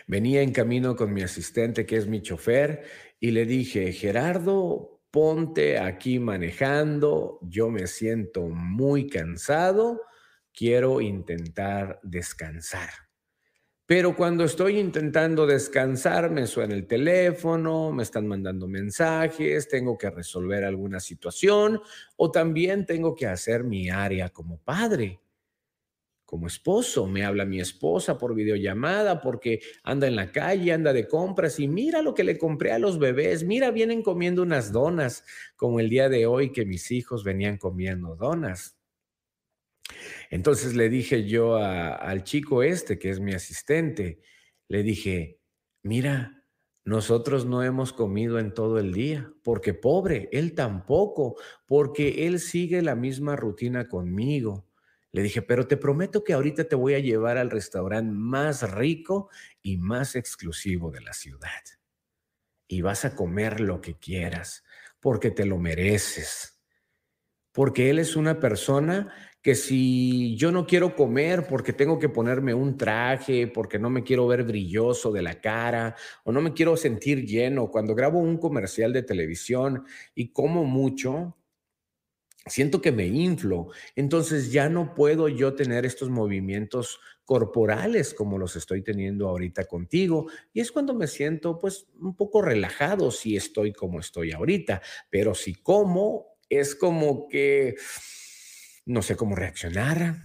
[0.07, 2.85] Venía en camino con mi asistente, que es mi chofer,
[3.19, 10.01] y le dije, Gerardo, ponte aquí manejando, yo me siento muy cansado,
[10.53, 12.89] quiero intentar descansar.
[13.85, 20.09] Pero cuando estoy intentando descansar, me suena el teléfono, me están mandando mensajes, tengo que
[20.09, 21.79] resolver alguna situación
[22.17, 25.21] o también tengo que hacer mi área como padre
[26.27, 27.07] como esposo.
[27.07, 31.67] Me habla mi esposa por videollamada porque anda en la calle, anda de compras y
[31.67, 33.45] mira lo que le compré a los bebés.
[33.45, 35.23] Mira, vienen comiendo unas donas,
[35.55, 38.77] como el día de hoy que mis hijos venían comiendo donas.
[40.29, 44.19] Entonces le dije yo al chico este, que es mi asistente,
[44.67, 45.39] le dije,
[45.81, 46.43] mira,
[46.83, 52.81] nosotros no hemos comido en todo el día, porque pobre, él tampoco, porque él sigue
[52.81, 54.66] la misma rutina conmigo.
[55.17, 59.31] Le dije, pero te prometo que ahorita te voy a llevar al restaurante más rico
[59.63, 61.49] y más exclusivo de la ciudad.
[62.67, 64.63] Y vas a comer lo que quieras,
[64.99, 66.61] porque te lo mereces.
[67.51, 69.11] Porque él es una persona
[69.41, 74.03] que si yo no quiero comer porque tengo que ponerme un traje, porque no me
[74.03, 75.95] quiero ver brilloso de la cara
[76.25, 81.35] o no me quiero sentir lleno, cuando grabo un comercial de televisión y como mucho,
[82.47, 88.55] siento que me inflo, entonces ya no puedo yo tener estos movimientos corporales como los
[88.55, 93.73] estoy teniendo ahorita contigo y es cuando me siento pues un poco relajado si estoy
[93.73, 97.75] como estoy ahorita, pero si como es como que
[98.85, 100.15] no sé cómo reaccionar.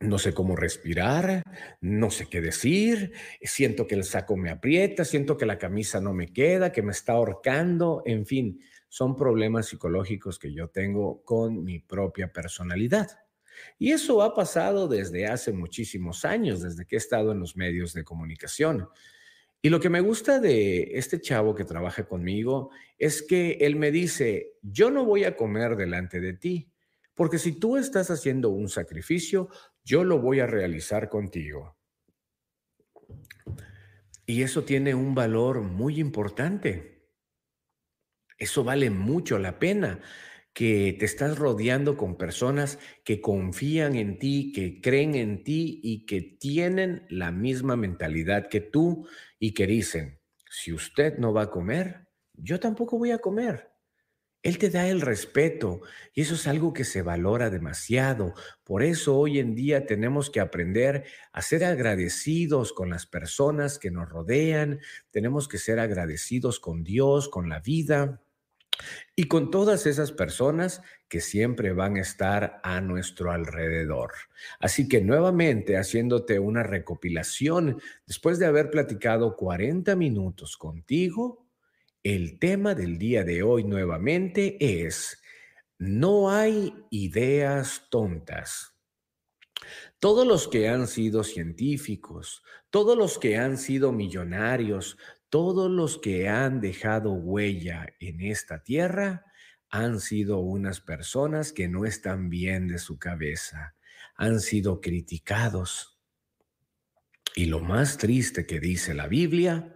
[0.00, 1.42] No sé cómo respirar,
[1.80, 6.12] no sé qué decir, siento que el saco me aprieta, siento que la camisa no
[6.12, 8.60] me queda, que me está ahorcando, en fin,
[8.94, 13.08] son problemas psicológicos que yo tengo con mi propia personalidad.
[13.76, 17.92] Y eso ha pasado desde hace muchísimos años, desde que he estado en los medios
[17.92, 18.88] de comunicación.
[19.60, 23.90] Y lo que me gusta de este chavo que trabaja conmigo es que él me
[23.90, 26.70] dice, yo no voy a comer delante de ti,
[27.14, 29.48] porque si tú estás haciendo un sacrificio,
[29.82, 31.76] yo lo voy a realizar contigo.
[34.24, 36.93] Y eso tiene un valor muy importante.
[38.38, 40.00] Eso vale mucho la pena,
[40.54, 46.06] que te estás rodeando con personas que confían en ti, que creen en ti y
[46.06, 49.06] que tienen la misma mentalidad que tú
[49.40, 53.74] y que dicen, si usted no va a comer, yo tampoco voy a comer.
[54.44, 55.80] Él te da el respeto
[56.12, 58.34] y eso es algo que se valora demasiado.
[58.62, 63.90] Por eso hoy en día tenemos que aprender a ser agradecidos con las personas que
[63.90, 64.80] nos rodean,
[65.10, 68.23] tenemos que ser agradecidos con Dios, con la vida,
[69.16, 74.12] y con todas esas personas que siempre van a estar a nuestro alrededor.
[74.58, 81.46] Así que nuevamente haciéndote una recopilación, después de haber platicado 40 minutos contigo,
[82.02, 85.22] el tema del día de hoy nuevamente es,
[85.78, 88.74] no hay ideas tontas.
[89.98, 94.98] Todos los que han sido científicos, todos los que han sido millonarios,
[95.34, 99.24] todos los que han dejado huella en esta tierra
[99.68, 103.74] han sido unas personas que no están bien de su cabeza,
[104.14, 105.98] han sido criticados.
[107.34, 109.74] Y lo más triste que dice la Biblia,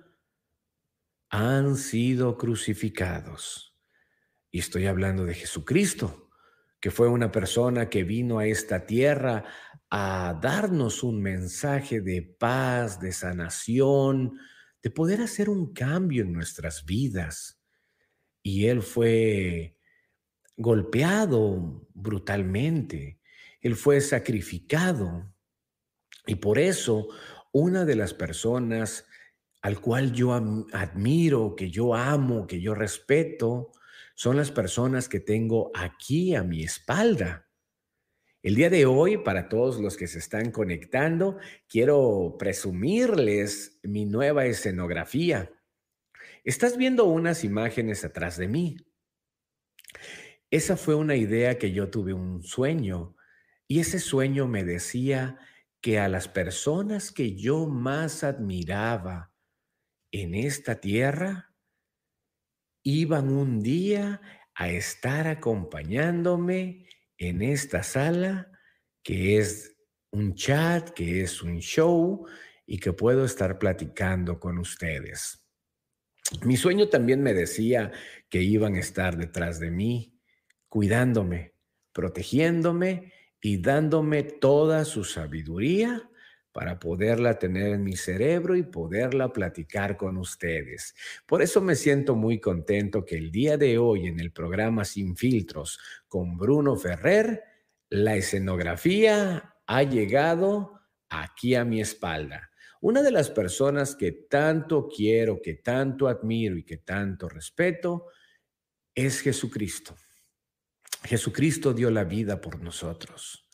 [1.28, 3.76] han sido crucificados.
[4.52, 6.30] Y estoy hablando de Jesucristo,
[6.78, 9.44] que fue una persona que vino a esta tierra
[9.90, 14.38] a darnos un mensaje de paz, de sanación,
[14.83, 17.61] de poder hacer un cambio en nuestras vidas.
[18.43, 19.76] Y él fue
[20.57, 23.20] golpeado brutalmente,
[23.61, 25.33] él fue sacrificado.
[26.26, 27.09] Y por eso
[27.53, 29.05] una de las personas
[29.62, 33.72] al cual yo admiro, que yo amo, que yo respeto,
[34.14, 37.47] son las personas que tengo aquí a mi espalda.
[38.41, 44.47] El día de hoy, para todos los que se están conectando, quiero presumirles mi nueva
[44.47, 45.51] escenografía.
[46.45, 48.76] Estás viendo unas imágenes atrás de mí.
[50.51, 53.16] Esa fue una idea que yo tuve un sueño
[53.66, 55.39] y ese sueño me decía
[55.80, 59.32] que a las personas que yo más admiraba
[60.12, 61.53] en esta tierra
[62.84, 64.22] iban un día
[64.55, 66.88] a estar acompañándome
[67.18, 68.50] en esta sala,
[69.02, 69.76] que es
[70.10, 72.26] un chat, que es un show
[72.66, 75.44] y que puedo estar platicando con ustedes.
[76.44, 77.92] Mi sueño también me decía
[78.28, 80.18] que iban a estar detrás de mí,
[80.68, 81.54] cuidándome,
[81.92, 86.08] protegiéndome y dándome toda su sabiduría
[86.59, 90.92] para poderla tener en mi cerebro y poderla platicar con ustedes.
[91.24, 95.14] Por eso me siento muy contento que el día de hoy en el programa Sin
[95.14, 95.78] Filtros
[96.09, 97.44] con Bruno Ferrer,
[97.90, 102.50] la escenografía ha llegado aquí a mi espalda.
[102.80, 108.06] Una de las personas que tanto quiero, que tanto admiro y que tanto respeto
[108.96, 109.94] es Jesucristo.
[111.04, 113.48] Jesucristo dio la vida por nosotros.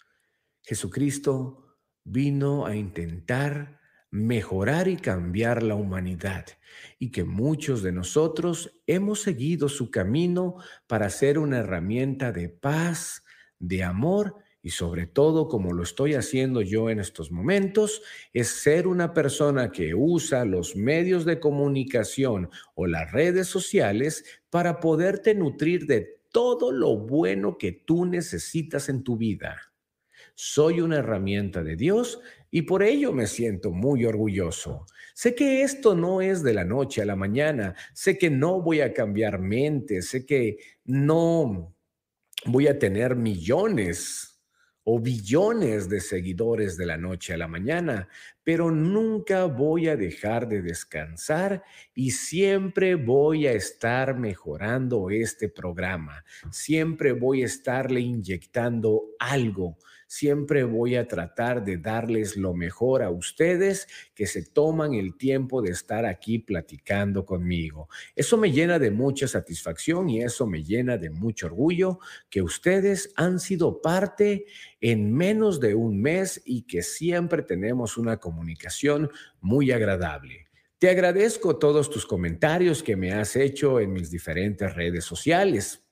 [0.62, 1.63] Jesucristo
[2.05, 3.80] vino a intentar
[4.11, 6.46] mejorar y cambiar la humanidad
[6.98, 13.24] y que muchos de nosotros hemos seguido su camino para ser una herramienta de paz,
[13.59, 18.02] de amor y sobre todo, como lo estoy haciendo yo en estos momentos,
[18.32, 24.80] es ser una persona que usa los medios de comunicación o las redes sociales para
[24.80, 29.74] poderte nutrir de todo lo bueno que tú necesitas en tu vida.
[30.35, 32.20] Soy una herramienta de Dios
[32.51, 34.87] y por ello me siento muy orgulloso.
[35.14, 38.80] Sé que esto no es de la noche a la mañana, sé que no voy
[38.80, 41.76] a cambiar mente, sé que no
[42.47, 44.41] voy a tener millones
[44.82, 48.09] o billones de seguidores de la noche a la mañana,
[48.43, 51.62] pero nunca voy a dejar de descansar
[51.95, 59.78] y siempre voy a estar mejorando este programa, siempre voy a estarle inyectando algo
[60.16, 65.60] Siempre voy a tratar de darles lo mejor a ustedes que se toman el tiempo
[65.60, 67.88] de estar aquí platicando conmigo.
[68.14, 71.98] Eso me llena de mucha satisfacción y eso me llena de mucho orgullo
[72.30, 74.46] que ustedes han sido parte
[74.80, 79.10] en menos de un mes y que siempre tenemos una comunicación
[79.40, 80.46] muy agradable.
[80.78, 85.82] Te agradezco todos tus comentarios que me has hecho en mis diferentes redes sociales.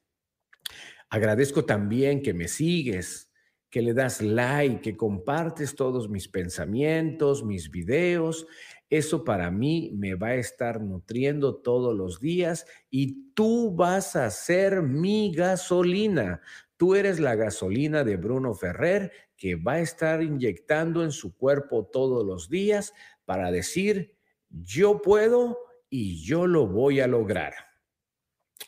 [1.10, 3.31] Agradezco también que me sigues,
[3.72, 8.46] que le das like, que compartes todos mis pensamientos, mis videos.
[8.90, 14.28] Eso para mí me va a estar nutriendo todos los días y tú vas a
[14.30, 16.42] ser mi gasolina.
[16.76, 21.88] Tú eres la gasolina de Bruno Ferrer que va a estar inyectando en su cuerpo
[21.90, 22.92] todos los días
[23.24, 24.18] para decir,
[24.50, 25.56] yo puedo
[25.88, 27.54] y yo lo voy a lograr.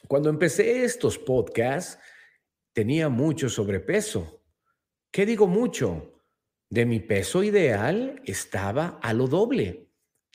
[0.09, 1.99] Cuando empecé estos podcasts,
[2.73, 4.41] tenía mucho sobrepeso
[5.15, 6.25] ¿Qué digo mucho?
[6.69, 9.93] De mi peso ideal estaba a lo doble.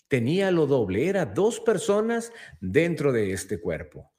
[0.07, 1.09] Tenía lo doble.
[1.09, 4.13] Era dos personas dentro de este cuerpo.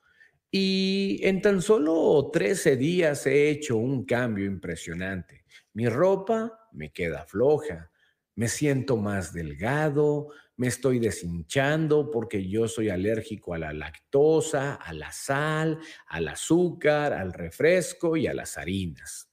[0.50, 5.46] Y en tan solo 13 días he hecho un cambio impresionante.
[5.72, 7.90] Mi ropa me queda floja.
[8.34, 14.92] Me siento más delgado, me estoy deshinchando porque yo soy alérgico a la lactosa, a
[14.92, 19.29] la sal, al azúcar, al refresco y a las harinas.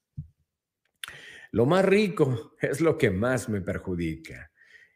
[1.57, 4.51] Lo más rico es lo que más me perjudica.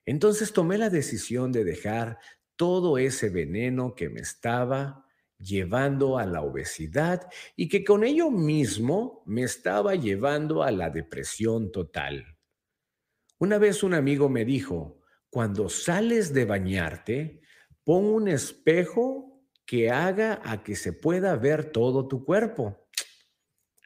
[0.06, 2.20] Entonces tomé la decisión de dejar
[2.56, 5.08] todo ese veneno que me estaba
[5.40, 11.72] llevando a la obesidad y que con ello mismo me estaba llevando a la depresión
[11.72, 12.38] total.
[13.40, 15.02] Una vez un amigo me dijo,
[15.32, 17.42] cuando sales de bañarte,
[17.84, 22.88] pon un espejo que haga a que se pueda ver todo tu cuerpo.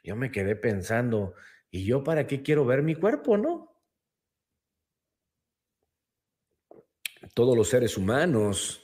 [0.04, 1.32] Yo me quedé pensando,
[1.70, 3.76] ¿y yo para qué quiero ver mi cuerpo, no?
[7.34, 8.82] Todos los seres humanos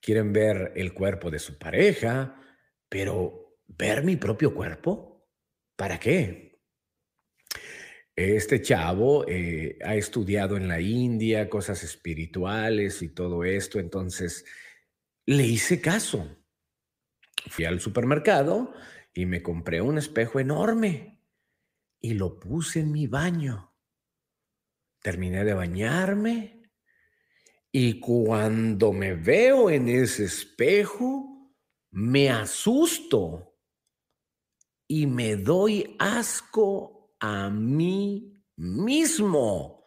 [0.00, 2.40] quieren ver el cuerpo de su pareja,
[2.88, 5.28] pero ver mi propio cuerpo,
[5.76, 6.60] ¿para qué?
[8.16, 14.44] Este chavo eh, ha estudiado en la India cosas espirituales y todo esto, entonces
[15.26, 16.36] le hice caso.
[17.48, 18.74] Fui al supermercado
[19.14, 21.19] y me compré un espejo enorme
[22.00, 23.74] y lo puse en mi baño.
[25.00, 26.70] Terminé de bañarme
[27.72, 31.54] y cuando me veo en ese espejo,
[31.90, 33.56] me asusto
[34.88, 39.84] y me doy asco a mí mismo.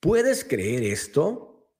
[0.00, 1.70] ¿Puedes creer esto?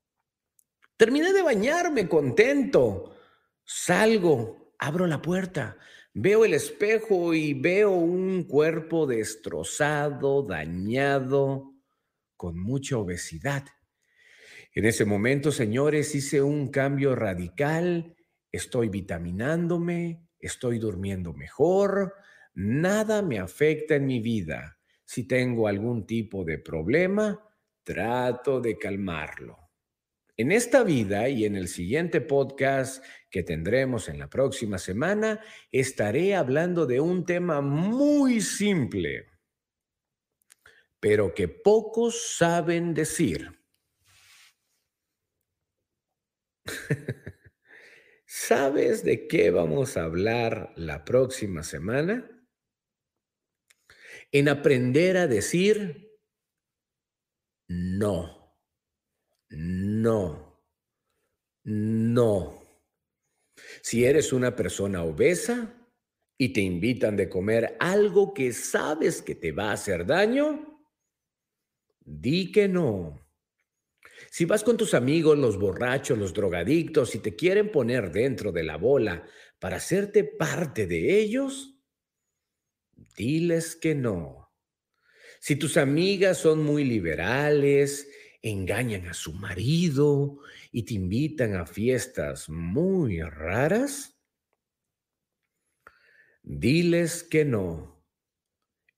[0.97, 3.17] Terminé de bañarme contento.
[3.65, 5.79] Salgo, abro la puerta,
[6.15, 11.75] veo el espejo y veo un cuerpo destrozado, dañado,
[12.37, 13.65] con mucha obesidad.
[14.73, 18.17] En ese momento, señores, hice un cambio radical,
[18.51, 22.15] estoy vitaminándome, estoy durmiendo mejor,
[22.55, 24.79] nada me afecta en mi vida.
[25.05, 27.41] Si tengo algún tipo de problema,
[27.83, 29.59] trato de calmarlo.
[30.37, 33.05] En esta vida y en el siguiente podcast
[33.35, 39.27] que tendremos en la próxima semana, estaré hablando de un tema muy simple,
[41.01, 43.51] pero que pocos saben decir.
[48.25, 52.31] ¿Sabes de qué vamos a hablar la próxima semana?
[54.31, 56.21] En aprender a decir
[57.67, 58.55] no,
[59.51, 60.63] no,
[61.65, 62.64] no.
[63.85, 65.75] Si eres una persona obesa
[66.39, 70.83] y te invitan de comer algo que sabes que te va a hacer daño,
[72.01, 73.21] di que no.
[74.31, 78.65] Si vas con tus amigos, los borrachos, los drogadictos, y te quieren poner dentro de
[78.65, 79.29] la bola
[79.59, 81.79] para hacerte parte de ellos,
[83.19, 84.51] diles que no.
[85.41, 88.09] Si tus amigas son muy liberales,
[88.45, 90.39] engañan a su marido
[90.71, 94.21] y te invitan a fiestas muy raras,
[96.43, 98.05] diles que no.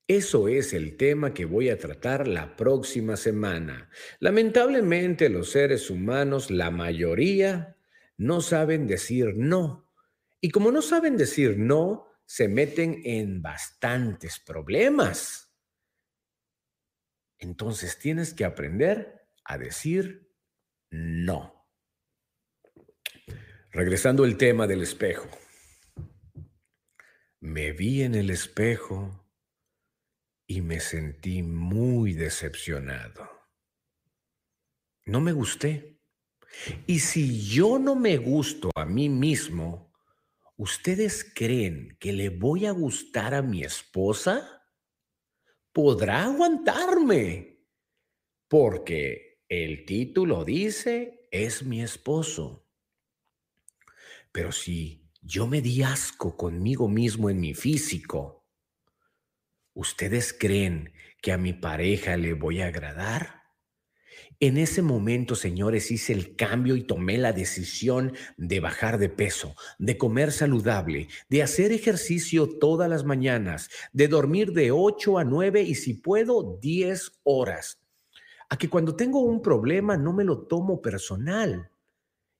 [0.05, 3.89] Eso es el tema que voy a tratar la próxima semana.
[4.19, 7.77] Lamentablemente los seres humanos, la mayoría,
[8.17, 9.89] no saben decir no.
[10.41, 15.53] Y como no saben decir no, se meten en bastantes problemas.
[17.39, 19.16] Entonces tienes que aprender
[19.47, 20.29] a decir
[20.91, 21.69] no.
[23.71, 25.29] Regresando al tema del espejo.
[27.39, 29.25] Me vi en el espejo
[30.47, 33.29] y me sentí muy decepcionado.
[35.05, 36.01] No me gusté.
[36.85, 39.93] Y si yo no me gusto a mí mismo,
[40.57, 44.65] ¿ustedes creen que le voy a gustar a mi esposa?
[45.71, 47.65] Podrá aguantarme,
[48.47, 52.65] porque el título dice, es mi esposo.
[54.31, 58.37] Pero si yo me di asco conmigo mismo en mi físico,
[59.77, 60.91] ¿Ustedes creen
[61.21, 63.43] que a mi pareja le voy a agradar?
[64.39, 69.55] En ese momento, señores, hice el cambio y tomé la decisión de bajar de peso,
[69.77, 75.61] de comer saludable, de hacer ejercicio todas las mañanas, de dormir de 8 a 9
[75.61, 77.79] y si puedo 10 horas.
[78.49, 81.69] A que cuando tengo un problema no me lo tomo personal.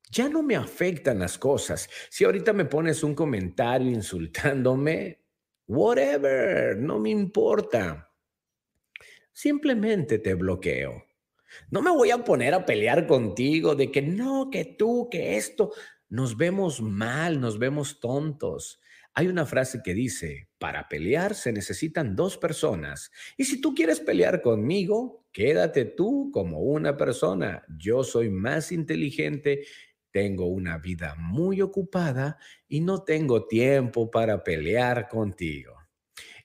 [0.10, 1.90] Ya no me afectan las cosas.
[2.10, 5.20] Si ahorita me pones un comentario insultándome,
[5.68, 8.10] Whatever, no me importa.
[9.34, 11.04] Simplemente te bloqueo.
[11.70, 15.74] No me voy a poner a pelear contigo de que no, que tú, que esto.
[16.08, 18.80] Nos vemos mal, nos vemos tontos.
[19.20, 23.10] Hay una frase que dice, para pelear se necesitan dos personas.
[23.36, 27.66] Y si tú quieres pelear conmigo, quédate tú como una persona.
[27.80, 29.66] Yo soy más inteligente,
[30.12, 32.38] tengo una vida muy ocupada
[32.68, 35.74] y no tengo tiempo para pelear contigo.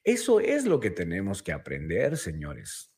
[0.02, 2.90] Eso es lo que tenemos que aprender, señores.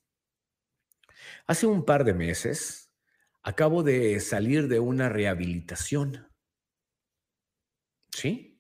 [1.49, 2.93] Hace un par de meses
[3.43, 6.29] acabo de salir de una rehabilitación.
[8.13, 8.54] ¿Sí?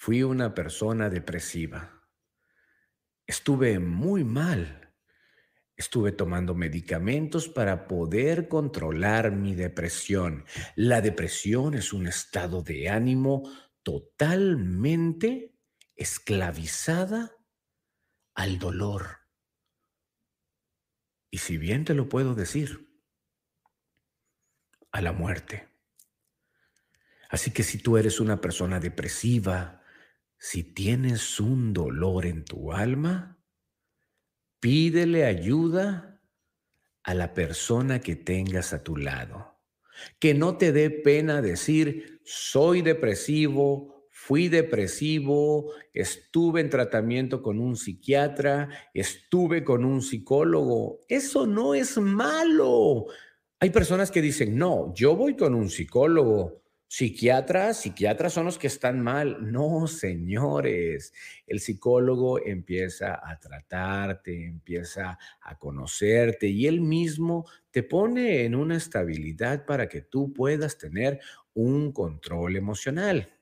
[0.00, 2.08] Fui una persona depresiva.
[3.26, 4.94] Estuve muy mal.
[5.76, 10.44] Estuve tomando medicamentos para poder controlar mi depresión.
[10.76, 13.42] La depresión es un estado de ánimo
[13.82, 15.58] totalmente
[15.96, 17.36] esclavizada
[18.34, 19.18] al dolor.
[21.28, 22.88] Y si bien te lo puedo decir,
[24.92, 25.68] a la muerte.
[27.30, 29.77] Así que si tú eres una persona depresiva,
[30.38, 33.38] si tienes un dolor en tu alma,
[34.60, 36.22] pídele ayuda
[37.02, 39.58] a la persona que tengas a tu lado.
[40.20, 47.76] Que no te dé pena decir, soy depresivo, fui depresivo, estuve en tratamiento con un
[47.76, 51.00] psiquiatra, estuve con un psicólogo.
[51.08, 53.06] Eso no es malo.
[53.58, 58.66] Hay personas que dicen, no, yo voy con un psicólogo Psiquiatras, psiquiatras son los que
[58.66, 59.52] están mal.
[59.52, 61.12] No, señores.
[61.46, 68.78] El psicólogo empieza a tratarte, empieza a conocerte y él mismo te pone en una
[68.78, 71.20] estabilidad para que tú puedas tener
[71.52, 73.34] un control emocional.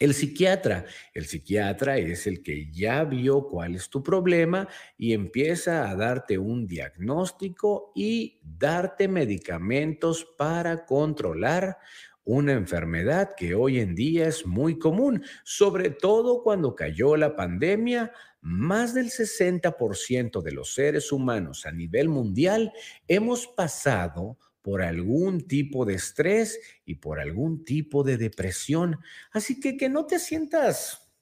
[0.00, 5.88] El psiquiatra, el psiquiatra es el que ya vio cuál es tu problema y empieza
[5.88, 11.76] a darte un diagnóstico y darte medicamentos para controlar
[12.24, 18.12] una enfermedad que hoy en día es muy común, sobre todo cuando cayó la pandemia.
[18.40, 22.72] Más del 60% de los seres humanos a nivel mundial
[23.08, 28.98] hemos pasado por algún tipo de estrés y por algún tipo de depresión.
[29.30, 31.12] Así que que no te sientas,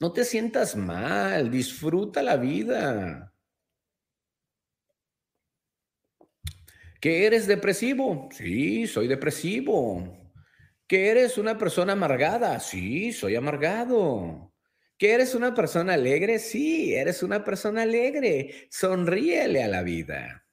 [0.00, 3.33] no te sientas mal, disfruta la vida.
[7.04, 8.30] ¿Que eres depresivo?
[8.32, 10.32] Sí, soy depresivo.
[10.86, 12.58] ¿Que eres una persona amargada?
[12.60, 14.54] Sí, soy amargado.
[14.96, 16.38] ¿Que eres una persona alegre?
[16.38, 18.68] Sí, eres una persona alegre.
[18.70, 20.46] Sonríele a la vida.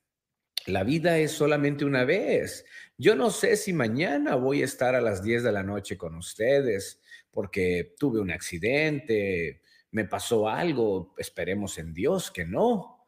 [0.66, 2.66] La vida es solamente una vez.
[2.98, 6.16] Yo no sé si mañana voy a estar a las 10 de la noche con
[6.16, 7.00] ustedes
[7.32, 13.08] porque tuve un accidente, me pasó algo, esperemos en Dios que no.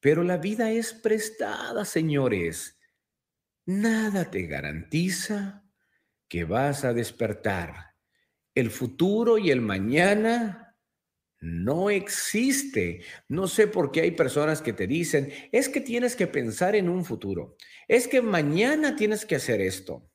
[0.00, 2.73] Pero la vida es prestada, señores.
[3.66, 5.64] Nada te garantiza
[6.28, 7.94] que vas a despertar.
[8.54, 10.76] El futuro y el mañana
[11.40, 13.02] no existe.
[13.28, 16.88] No sé por qué hay personas que te dicen, es que tienes que pensar en
[16.88, 17.56] un futuro.
[17.88, 20.10] Es que mañana tienes que hacer esto.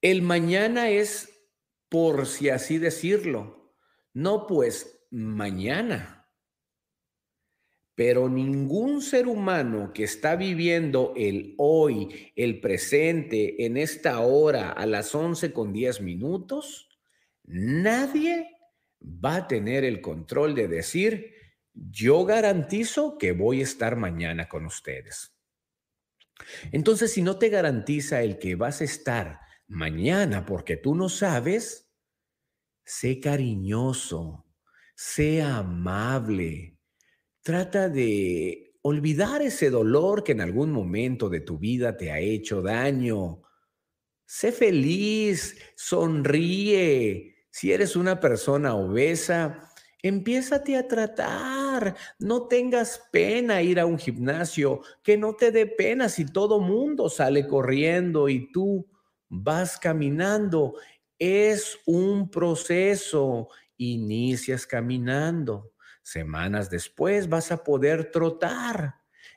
[0.00, 1.40] El mañana es
[1.88, 3.74] por si así decirlo.
[4.14, 6.17] No, pues mañana.
[7.98, 14.86] Pero ningún ser humano que está viviendo el hoy, el presente, en esta hora, a
[14.86, 16.96] las 11 con 10 minutos,
[17.42, 18.56] nadie
[19.02, 21.34] va a tener el control de decir,
[21.74, 25.36] yo garantizo que voy a estar mañana con ustedes.
[26.70, 31.90] Entonces, si no te garantiza el que vas a estar mañana porque tú no sabes,
[32.84, 34.46] sé cariñoso,
[34.94, 36.77] sé amable
[37.48, 42.60] Trata de olvidar ese dolor que en algún momento de tu vida te ha hecho
[42.60, 43.40] daño.
[44.26, 47.36] Sé feliz, sonríe.
[47.50, 49.66] Si eres una persona obesa,
[50.02, 51.96] empiézate a tratar.
[52.18, 57.08] No tengas pena ir a un gimnasio, que no te dé pena si todo mundo
[57.08, 58.86] sale corriendo y tú
[59.30, 60.74] vas caminando.
[61.18, 63.48] Es un proceso.
[63.78, 65.72] Inicias caminando
[66.08, 68.94] Semanas después vas a poder trotar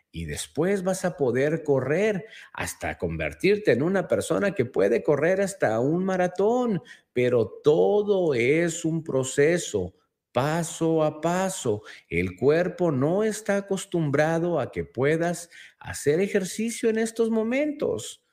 [0.10, 5.78] y después vas a poder correr hasta convertirte en una persona que puede correr hasta
[5.82, 9.96] un maratón, pero todo es un proceso
[10.32, 11.82] paso a paso.
[12.08, 18.24] El cuerpo no está acostumbrado a que puedas hacer ejercicio en estos momentos,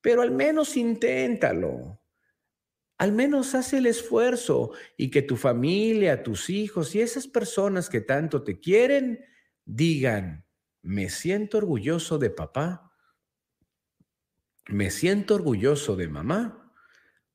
[0.00, 2.01] pero al menos inténtalo
[3.02, 8.00] al menos haz el esfuerzo y que tu familia, tus hijos y esas personas que
[8.00, 9.24] tanto te quieren
[9.64, 10.46] digan,
[10.82, 12.92] me siento orgulloso de papá,
[14.68, 16.72] me siento orgulloso de mamá,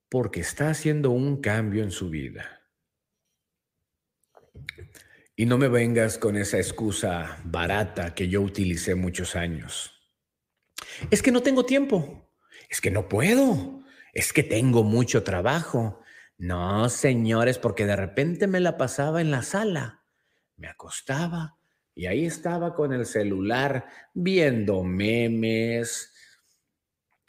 [0.08, 2.62] porque está haciendo un cambio en su vida.
[5.36, 9.92] Y no me vengas con esa excusa barata que yo utilicé muchos años.
[11.10, 12.26] Es que no tengo tiempo.
[12.70, 13.77] Es que no puedo.
[14.18, 16.00] Es que tengo mucho trabajo.
[16.38, 20.02] No, señores, porque de repente me la pasaba en la sala.
[20.56, 21.56] Me acostaba
[21.94, 26.12] y ahí estaba con el celular viendo memes,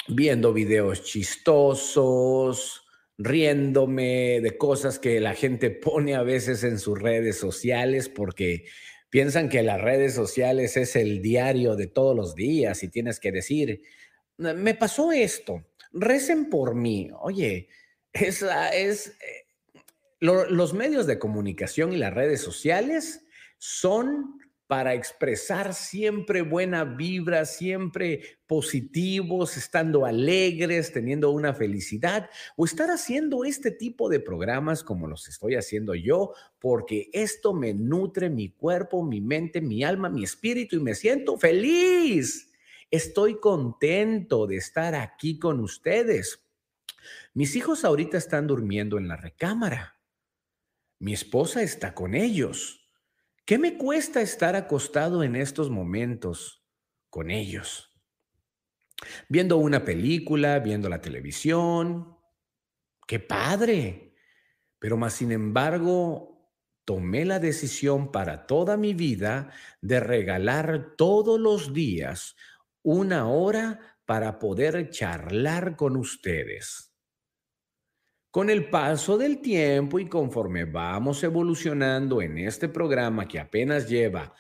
[0.08, 2.88] viendo videos chistosos,
[3.20, 8.66] riéndome de cosas que la gente pone a veces en sus redes sociales porque
[9.12, 13.32] piensan que las redes sociales es el diario de todos los días y tienes que
[13.32, 13.84] decir,
[14.38, 17.10] me pasó esto, recen por mí.
[17.20, 17.70] Oye,
[18.14, 19.08] esa es...
[19.08, 19.46] Eh,
[20.22, 23.26] los medios de comunicación y las redes sociales
[23.58, 24.38] son
[24.70, 33.46] para expresar siempre buena vibra, siempre positivos, estando alegres, teniendo una felicidad, o estar haciendo
[33.46, 39.04] este tipo de programas como los estoy haciendo yo, porque esto me nutre mi cuerpo,
[39.04, 42.49] mi mente, mi alma, mi espíritu y me siento feliz.
[42.92, 46.44] Estoy contento de estar aquí con ustedes.
[47.34, 50.00] Mis hijos ahorita están durmiendo en la recámara.
[50.98, 52.90] Mi esposa está con ellos.
[53.46, 56.66] ¿Qué me cuesta estar acostado en estos momentos
[57.10, 57.96] con ellos?
[59.28, 62.18] Viendo una película, viendo la televisión.
[63.08, 64.16] ¡Qué padre!
[64.80, 66.52] Pero más sin embargo,
[66.86, 72.36] tomé la decisión para toda mi vida de regalar todos los días
[72.84, 76.93] una hora para poder charlar con ustedes.
[78.32, 84.34] Con el paso del tiempo y conforme vamos evolucionando en este programa que apenas lleva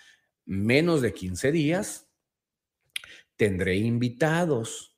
[0.45, 2.11] menos de 15 días,
[3.35, 4.97] tendré invitados,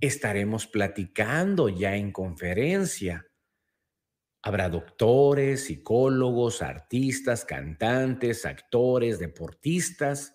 [0.00, 3.26] estaremos platicando ya en conferencia.
[4.42, 10.34] Habrá doctores, psicólogos, artistas, cantantes, actores, deportistas.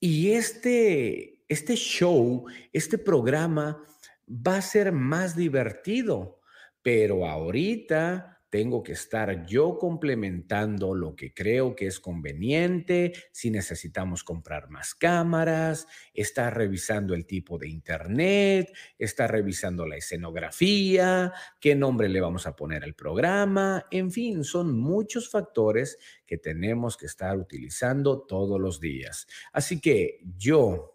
[0.00, 3.82] Y este, este show, este programa
[4.28, 6.40] va a ser más divertido
[6.84, 14.22] pero ahorita tengo que estar yo complementando lo que creo que es conveniente, si necesitamos
[14.22, 22.10] comprar más cámaras, estar revisando el tipo de internet, estar revisando la escenografía, qué nombre
[22.10, 27.36] le vamos a poner al programa, en fin, son muchos factores que tenemos que estar
[27.38, 29.26] utilizando todos los días.
[29.52, 30.93] Así que yo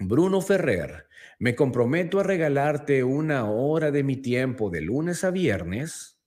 [0.00, 1.08] Bruno Ferrer,
[1.40, 6.20] me comprometo a regalarte una hora de mi tiempo de lunes a viernes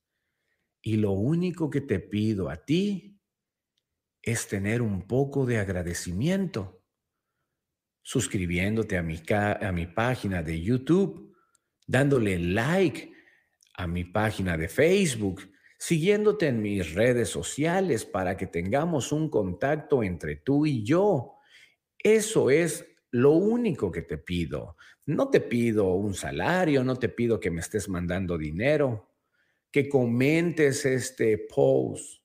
[0.82, 3.18] y lo único que te pido a ti
[4.20, 6.84] es tener un poco de agradecimiento,
[8.02, 11.34] suscribiéndote a mi, a mi página de YouTube,
[11.86, 13.10] dándole like
[13.74, 20.02] a mi página de Facebook, siguiéndote en mis redes sociales para que tengamos un contacto
[20.02, 21.36] entre tú y yo.
[21.98, 27.38] Eso es lo único que te pido, no te pido un salario, no te pido
[27.38, 29.10] que me estés mandando dinero,
[29.70, 32.22] que comentes este post,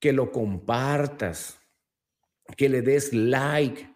[0.00, 1.60] que lo compartas,
[2.56, 3.86] que le des like,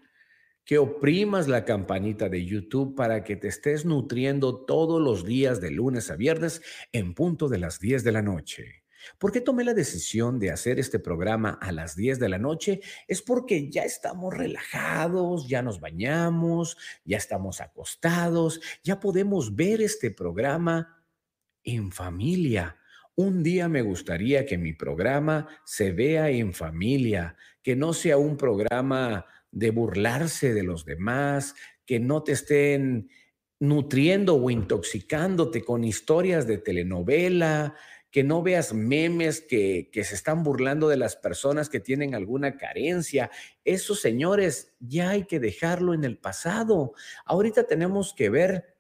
[0.65, 5.71] que oprimas la campanita de YouTube para que te estés nutriendo todos los días de
[5.71, 6.63] lunes a viernes
[6.93, 8.80] en punto de las 10 de la noche.
[9.19, 12.81] ¿Por qué tomé la decisión de hacer este programa a las 10 de la noche?
[13.09, 20.11] Es porque ya estamos relajados, ya nos bañamos, ya estamos acostados, ya podemos ver este
[20.11, 21.05] programa
[21.65, 22.77] en familia.
[23.15, 28.37] Un día me gustaría que mi programa se vea en familia, que no sea un
[28.37, 31.55] programa de burlarse de los demás,
[31.85, 33.11] que no te estén
[33.59, 37.75] nutriendo o intoxicándote con historias de telenovela,
[38.11, 42.57] que no veas memes que, que, se están burlando de las personas que tienen alguna
[42.57, 43.31] carencia.
[43.65, 46.93] Esos señores ya hay que dejarlo en el pasado.
[47.25, 48.77] Ahorita tenemos que ver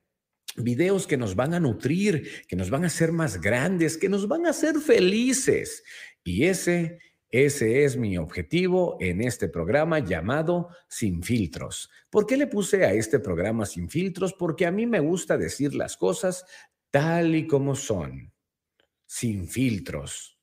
[0.56, 4.26] videos que nos van a nutrir, que nos van a hacer más grandes, que nos
[4.26, 5.84] van a hacer felices.
[6.24, 6.98] Y ese,
[7.30, 11.90] ese es mi objetivo en este programa llamado Sin Filtros.
[12.10, 14.34] ¿Por qué le puse a este programa Sin Filtros?
[14.34, 16.44] Porque a mí me gusta decir las cosas
[16.90, 18.32] tal y como son
[19.10, 20.38] sin filtros.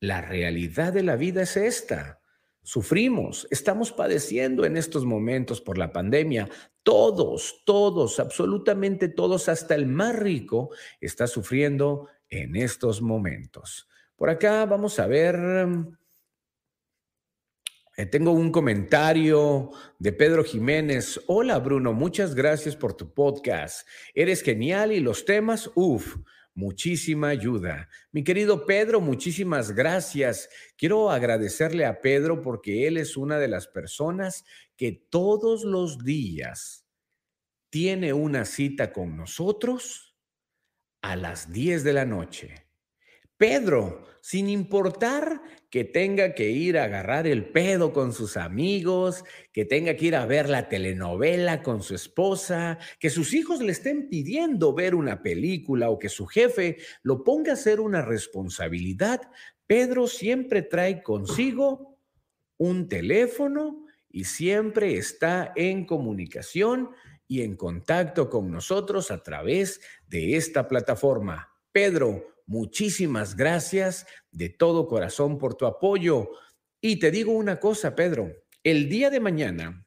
[0.00, 2.18] La realidad de la vida es esta.
[2.62, 6.48] Sufrimos, estamos padeciendo en estos momentos por la pandemia.
[6.82, 13.86] Todos, todos, absolutamente todos, hasta el más rico, está sufriendo en estos momentos.
[14.16, 15.36] Por acá vamos a ver
[17.96, 19.70] Eh, tengo un comentario
[20.00, 21.20] de Pedro Jiménez.
[21.28, 23.86] Hola Bruno, muchas gracias por tu podcast.
[24.14, 26.16] Eres genial y los temas, uff,
[26.54, 27.88] muchísima ayuda.
[28.12, 30.48] Mi querido Pedro, muchísimas gracias.
[30.76, 34.44] Quiero agradecerle a Pedro porque él es una de las personas
[34.76, 36.86] que todos los días
[37.70, 40.16] tiene una cita con nosotros
[41.02, 42.63] a las 10 de la noche.
[43.36, 49.64] Pedro, sin importar que tenga que ir a agarrar el pedo con sus amigos, que
[49.64, 54.08] tenga que ir a ver la telenovela con su esposa, que sus hijos le estén
[54.08, 59.20] pidiendo ver una película o que su jefe lo ponga a hacer una responsabilidad,
[59.66, 61.98] Pedro siempre trae consigo
[62.56, 66.90] un teléfono y siempre está en comunicación
[67.26, 71.50] y en contacto con nosotros a través de esta plataforma.
[71.72, 76.30] Pedro, muchísimas gracias de todo corazón por tu apoyo.
[76.80, 78.32] Y te digo una cosa, Pedro,
[78.62, 79.86] el día de mañana,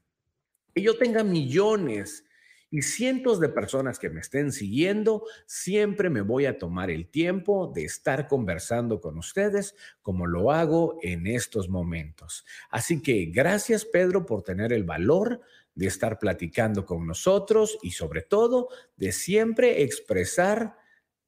[0.73, 2.23] que yo tenga millones
[2.69, 7.71] y cientos de personas que me estén siguiendo, siempre me voy a tomar el tiempo
[7.73, 12.45] de estar conversando con ustedes como lo hago en estos momentos.
[12.69, 15.41] Así que gracias, Pedro, por tener el valor
[15.75, 20.75] de estar platicando con nosotros y sobre todo de siempre expresar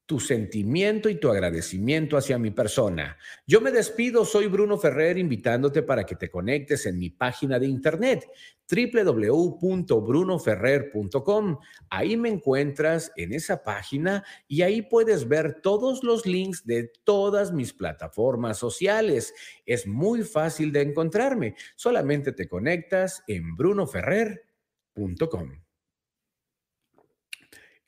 [0.10, 3.16] tu sentimiento y tu agradecimiento hacia mi persona.
[3.46, 7.68] Yo me despido, soy Bruno Ferrer, invitándote para que te conectes en mi página de
[7.68, 8.28] internet
[8.68, 11.60] www.brunoferrer.com.
[11.92, 17.54] Ahí me encuentras en esa página y ahí puedes ver todos los links de todas
[17.54, 19.32] mis plataformas sociales.
[19.64, 21.54] Es muy fácil de encontrarme.
[21.76, 25.69] Solamente te conectas en brunoferrer.com.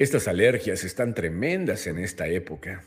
[0.02, 2.84] Estas alergias están tremendas en esta época.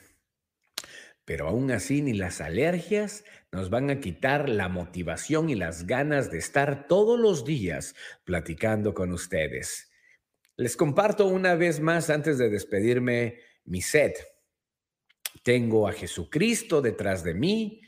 [1.25, 6.33] Pero aún así ni las alergias nos van a quitar la motivación y las ganas
[6.33, 7.95] de estar todos los días
[8.25, 9.93] platicando con ustedes.
[10.57, 14.19] Les comparto una vez más antes de despedirme mi set.
[15.45, 17.81] Tengo a Jesucristo detrás de mí,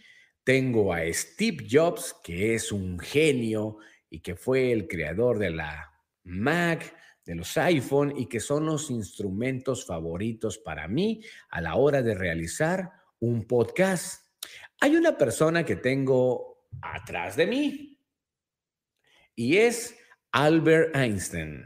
[0.45, 5.91] tengo a Steve Jobs, que es un genio y que fue el creador de la
[6.23, 6.95] Mac,
[7.27, 11.21] de los iPhone y que son los instrumentos favoritos para mí
[11.51, 14.25] a la hora de realizar un podcast.
[14.81, 18.01] Hay una persona que tengo atrás de mí
[19.35, 19.99] y es
[20.31, 21.65] Albert Einstein.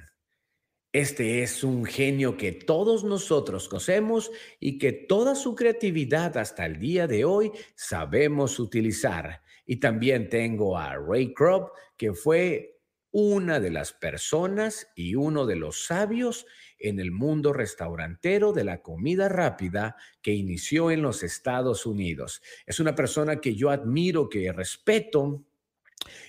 [0.92, 6.80] Este es un genio que todos nosotros conocemos y que toda su creatividad hasta el
[6.80, 9.42] día de hoy sabemos utilizar.
[9.66, 12.79] Y también tengo a Ray Kroc, que fue
[13.12, 16.46] una de las personas y uno de los sabios
[16.78, 22.40] en el mundo restaurantero de la comida rápida que inició en los Estados Unidos.
[22.66, 25.44] Es una persona que yo admiro, que respeto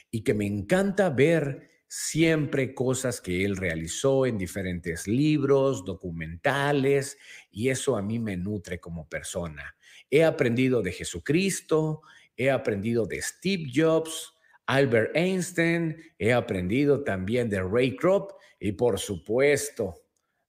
[0.09, 7.17] y que me encanta ver siempre cosas que él realizó en diferentes libros, documentales,
[7.51, 9.75] y eso a mí me nutre como persona.
[10.09, 12.01] He aprendido de Jesucristo,
[12.37, 14.33] he aprendido de Steve Jobs,
[14.71, 19.95] Albert Einstein, he aprendido también de Ray Kroc y por supuesto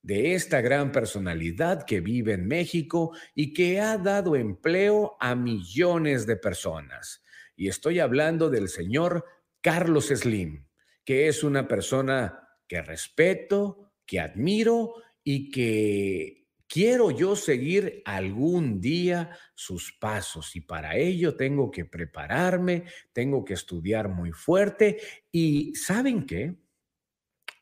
[0.00, 6.24] de esta gran personalidad que vive en México y que ha dado empleo a millones
[6.24, 7.24] de personas.
[7.56, 9.24] Y estoy hablando del señor
[9.60, 10.68] Carlos Slim,
[11.04, 14.94] que es una persona que respeto, que admiro
[15.24, 16.41] y que
[16.72, 23.52] Quiero yo seguir algún día sus pasos y para ello tengo que prepararme, tengo que
[23.52, 24.98] estudiar muy fuerte
[25.30, 26.54] y ¿saben qué?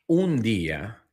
[0.07, 1.05] Un día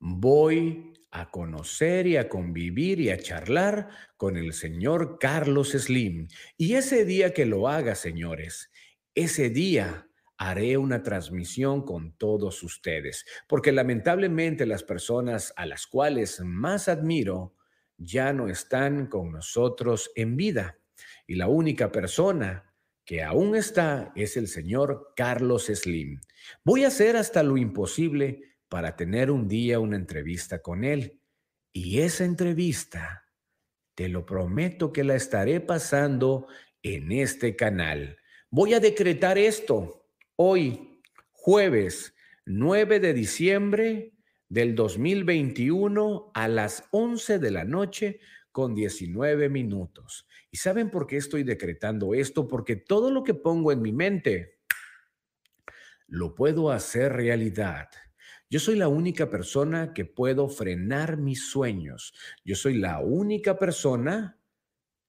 [0.00, 6.26] voy a conocer y a convivir y a charlar con el señor Carlos Slim.
[6.56, 8.72] Y ese día que lo haga, señores,
[9.14, 10.07] ese día
[10.38, 17.56] haré una transmisión con todos ustedes, porque lamentablemente las personas a las cuales más admiro
[17.96, 20.78] ya no están con nosotros en vida.
[21.26, 22.72] Y la única persona
[23.04, 26.20] que aún está es el señor Carlos Slim.
[26.62, 31.20] Voy a hacer hasta lo imposible para tener un día una entrevista con él.
[31.72, 33.24] Y esa entrevista,
[33.96, 36.46] te lo prometo que la estaré pasando
[36.82, 38.18] en este canal.
[38.50, 39.97] Voy a decretar esto
[40.40, 42.14] Hoy, jueves
[42.46, 44.12] 9 de diciembre
[44.48, 48.20] del 2021 a las 11 de la noche
[48.52, 50.28] con 19 minutos.
[50.52, 52.46] ¿Y saben por qué estoy decretando esto?
[52.46, 54.60] Porque todo lo que pongo en mi mente
[56.06, 57.88] lo puedo hacer realidad.
[58.48, 62.14] Yo soy la única persona que puedo frenar mis sueños.
[62.44, 64.38] Yo soy la única persona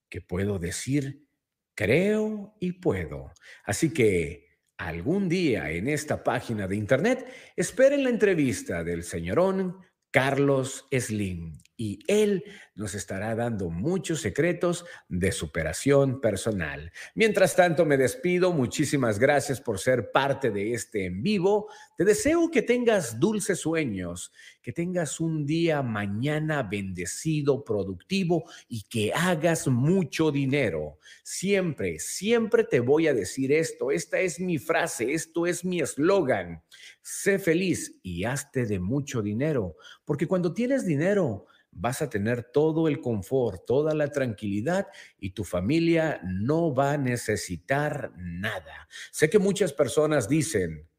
[0.09, 1.27] que puedo decir,
[1.75, 3.31] creo y puedo.
[3.63, 4.48] Así que
[4.79, 9.77] algún día en esta página de internet, esperen la entrevista del señorón
[10.09, 12.43] Carlos Slim y él
[12.75, 16.91] nos estará dando muchos secretos de superación personal.
[17.15, 18.51] Mientras tanto, me despido.
[18.51, 21.69] Muchísimas gracias por ser parte de este en vivo.
[21.97, 29.13] Te deseo que tengas dulces sueños, que tengas un día mañana bendecido, productivo y que
[29.13, 30.97] hagas mucho dinero.
[31.23, 33.91] Siempre, siempre te voy a decir esto.
[33.91, 36.61] Esta es mi frase, esto es mi eslogan.
[37.01, 42.87] Sé feliz y hazte de mucho dinero, porque cuando tienes dinero, vas a tener todo
[42.87, 48.87] el confort, toda la tranquilidad y tu familia no va a necesitar nada.
[49.11, 50.89] Sé que muchas personas dicen,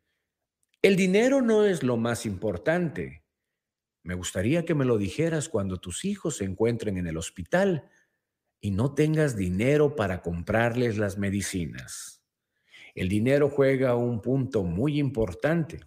[0.82, 3.24] el dinero no es lo más importante.
[4.02, 7.90] Me gustaría que me lo dijeras cuando tus hijos se encuentren en el hospital
[8.60, 12.22] y no tengas dinero para comprarles las medicinas.
[12.94, 15.80] El dinero juega un punto muy importante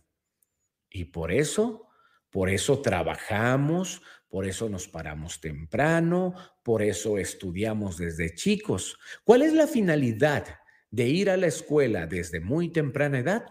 [0.90, 1.88] y por eso,
[2.30, 4.04] por eso trabajamos,
[4.34, 8.98] por eso nos paramos temprano, por eso estudiamos desde chicos.
[9.24, 10.58] ¿Cuál es la finalidad
[10.90, 13.46] de ir a la escuela desde muy temprana edad?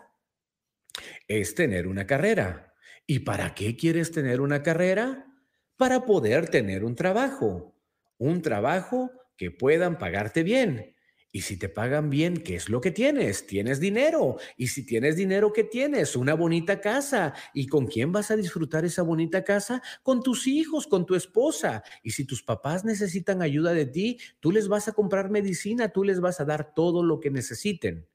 [1.29, 2.75] Es tener una carrera.
[3.07, 5.33] ¿Y para qué quieres tener una carrera?
[5.77, 7.81] Para poder tener un trabajo.
[8.19, 10.92] Un trabajo que puedan pagarte bien.
[11.35, 13.47] Y si te pagan bien, ¿qué es lo que tienes?
[13.47, 14.37] Tienes dinero.
[14.59, 16.15] Y si tienes dinero, ¿qué tienes?
[16.15, 17.33] Una bonita casa.
[17.55, 19.83] ¿Y con quién vas a disfrutar esa bonita casa?
[20.03, 21.83] Con tus hijos, con tu esposa.
[22.03, 26.05] Y si tus papás necesitan ayuda de ti, tú les vas a comprar medicina, tú
[26.05, 28.07] les vas a dar todo lo que necesiten.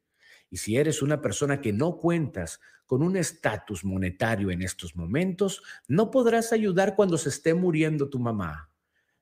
[0.52, 5.64] Y si eres una persona que no cuentas con un estatus monetario en estos momentos,
[5.88, 8.70] no podrás ayudar cuando se esté muriendo tu mamá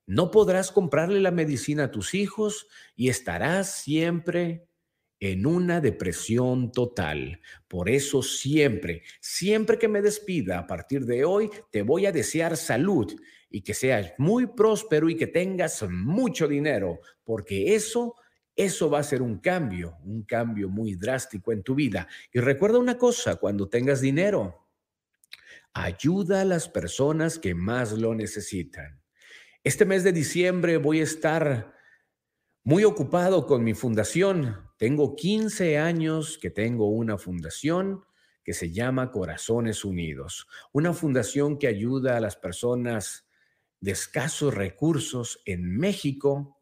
[0.08, 4.68] no podrás comprarle la medicina a tus hijos y estarás siempre
[5.20, 7.42] en una depresión total.
[7.68, 12.58] Por eso siempre, siempre que me despida a partir de hoy, te voy a desear
[12.58, 13.12] salud
[13.50, 18.16] y que seas muy próspero y que tengas mucho dinero, porque eso,
[18.56, 22.08] eso va a ser un cambio, un cambio muy drástico en tu vida.
[22.32, 24.68] Y recuerda una cosa, cuando tengas dinero,
[25.74, 29.05] ayuda a las personas que más lo necesitan.
[29.66, 31.74] Este mes de diciembre voy a estar
[32.64, 34.70] muy ocupado con mi fundación.
[34.78, 38.06] Tengo 15 años que tengo una fundación
[38.44, 43.28] que se llama Corazones Unidos, una fundación que ayuda a las personas
[43.80, 46.62] de escasos recursos en México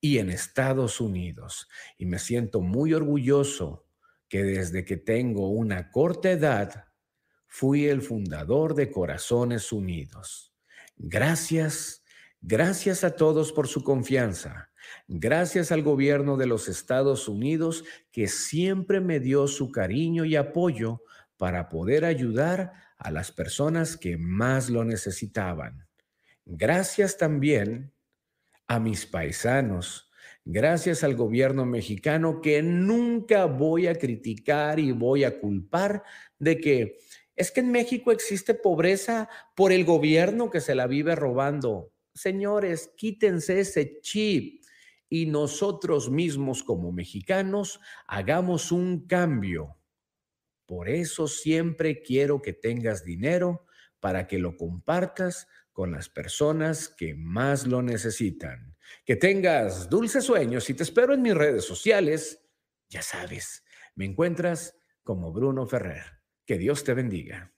[0.00, 1.68] y en Estados Unidos.
[1.98, 3.84] Y me siento muy orgulloso
[4.26, 6.86] que desde que tengo una corta edad
[7.46, 10.54] fui el fundador de Corazones Unidos.
[10.96, 11.97] Gracias
[12.40, 14.70] Gracias a todos por su confianza.
[15.08, 21.02] Gracias al gobierno de los Estados Unidos que siempre me dio su cariño y apoyo
[21.36, 25.88] para poder ayudar a las personas que más lo necesitaban.
[26.44, 27.92] Gracias también
[28.66, 30.10] a mis paisanos.
[30.44, 36.04] Gracias al gobierno mexicano que nunca voy a criticar y voy a culpar
[36.38, 36.98] de que
[37.36, 41.92] es que en México existe pobreza por el gobierno que se la vive robando.
[42.18, 44.64] Señores, quítense ese chip
[45.08, 49.76] y nosotros mismos como mexicanos hagamos un cambio.
[50.66, 53.64] Por eso siempre quiero que tengas dinero
[54.00, 58.76] para que lo compartas con las personas que más lo necesitan.
[59.04, 62.44] Que tengas dulces sueños y te espero en mis redes sociales.
[62.88, 63.64] Ya sabes,
[63.94, 66.20] me encuentras como Bruno Ferrer.
[66.44, 67.52] Que Dios te bendiga.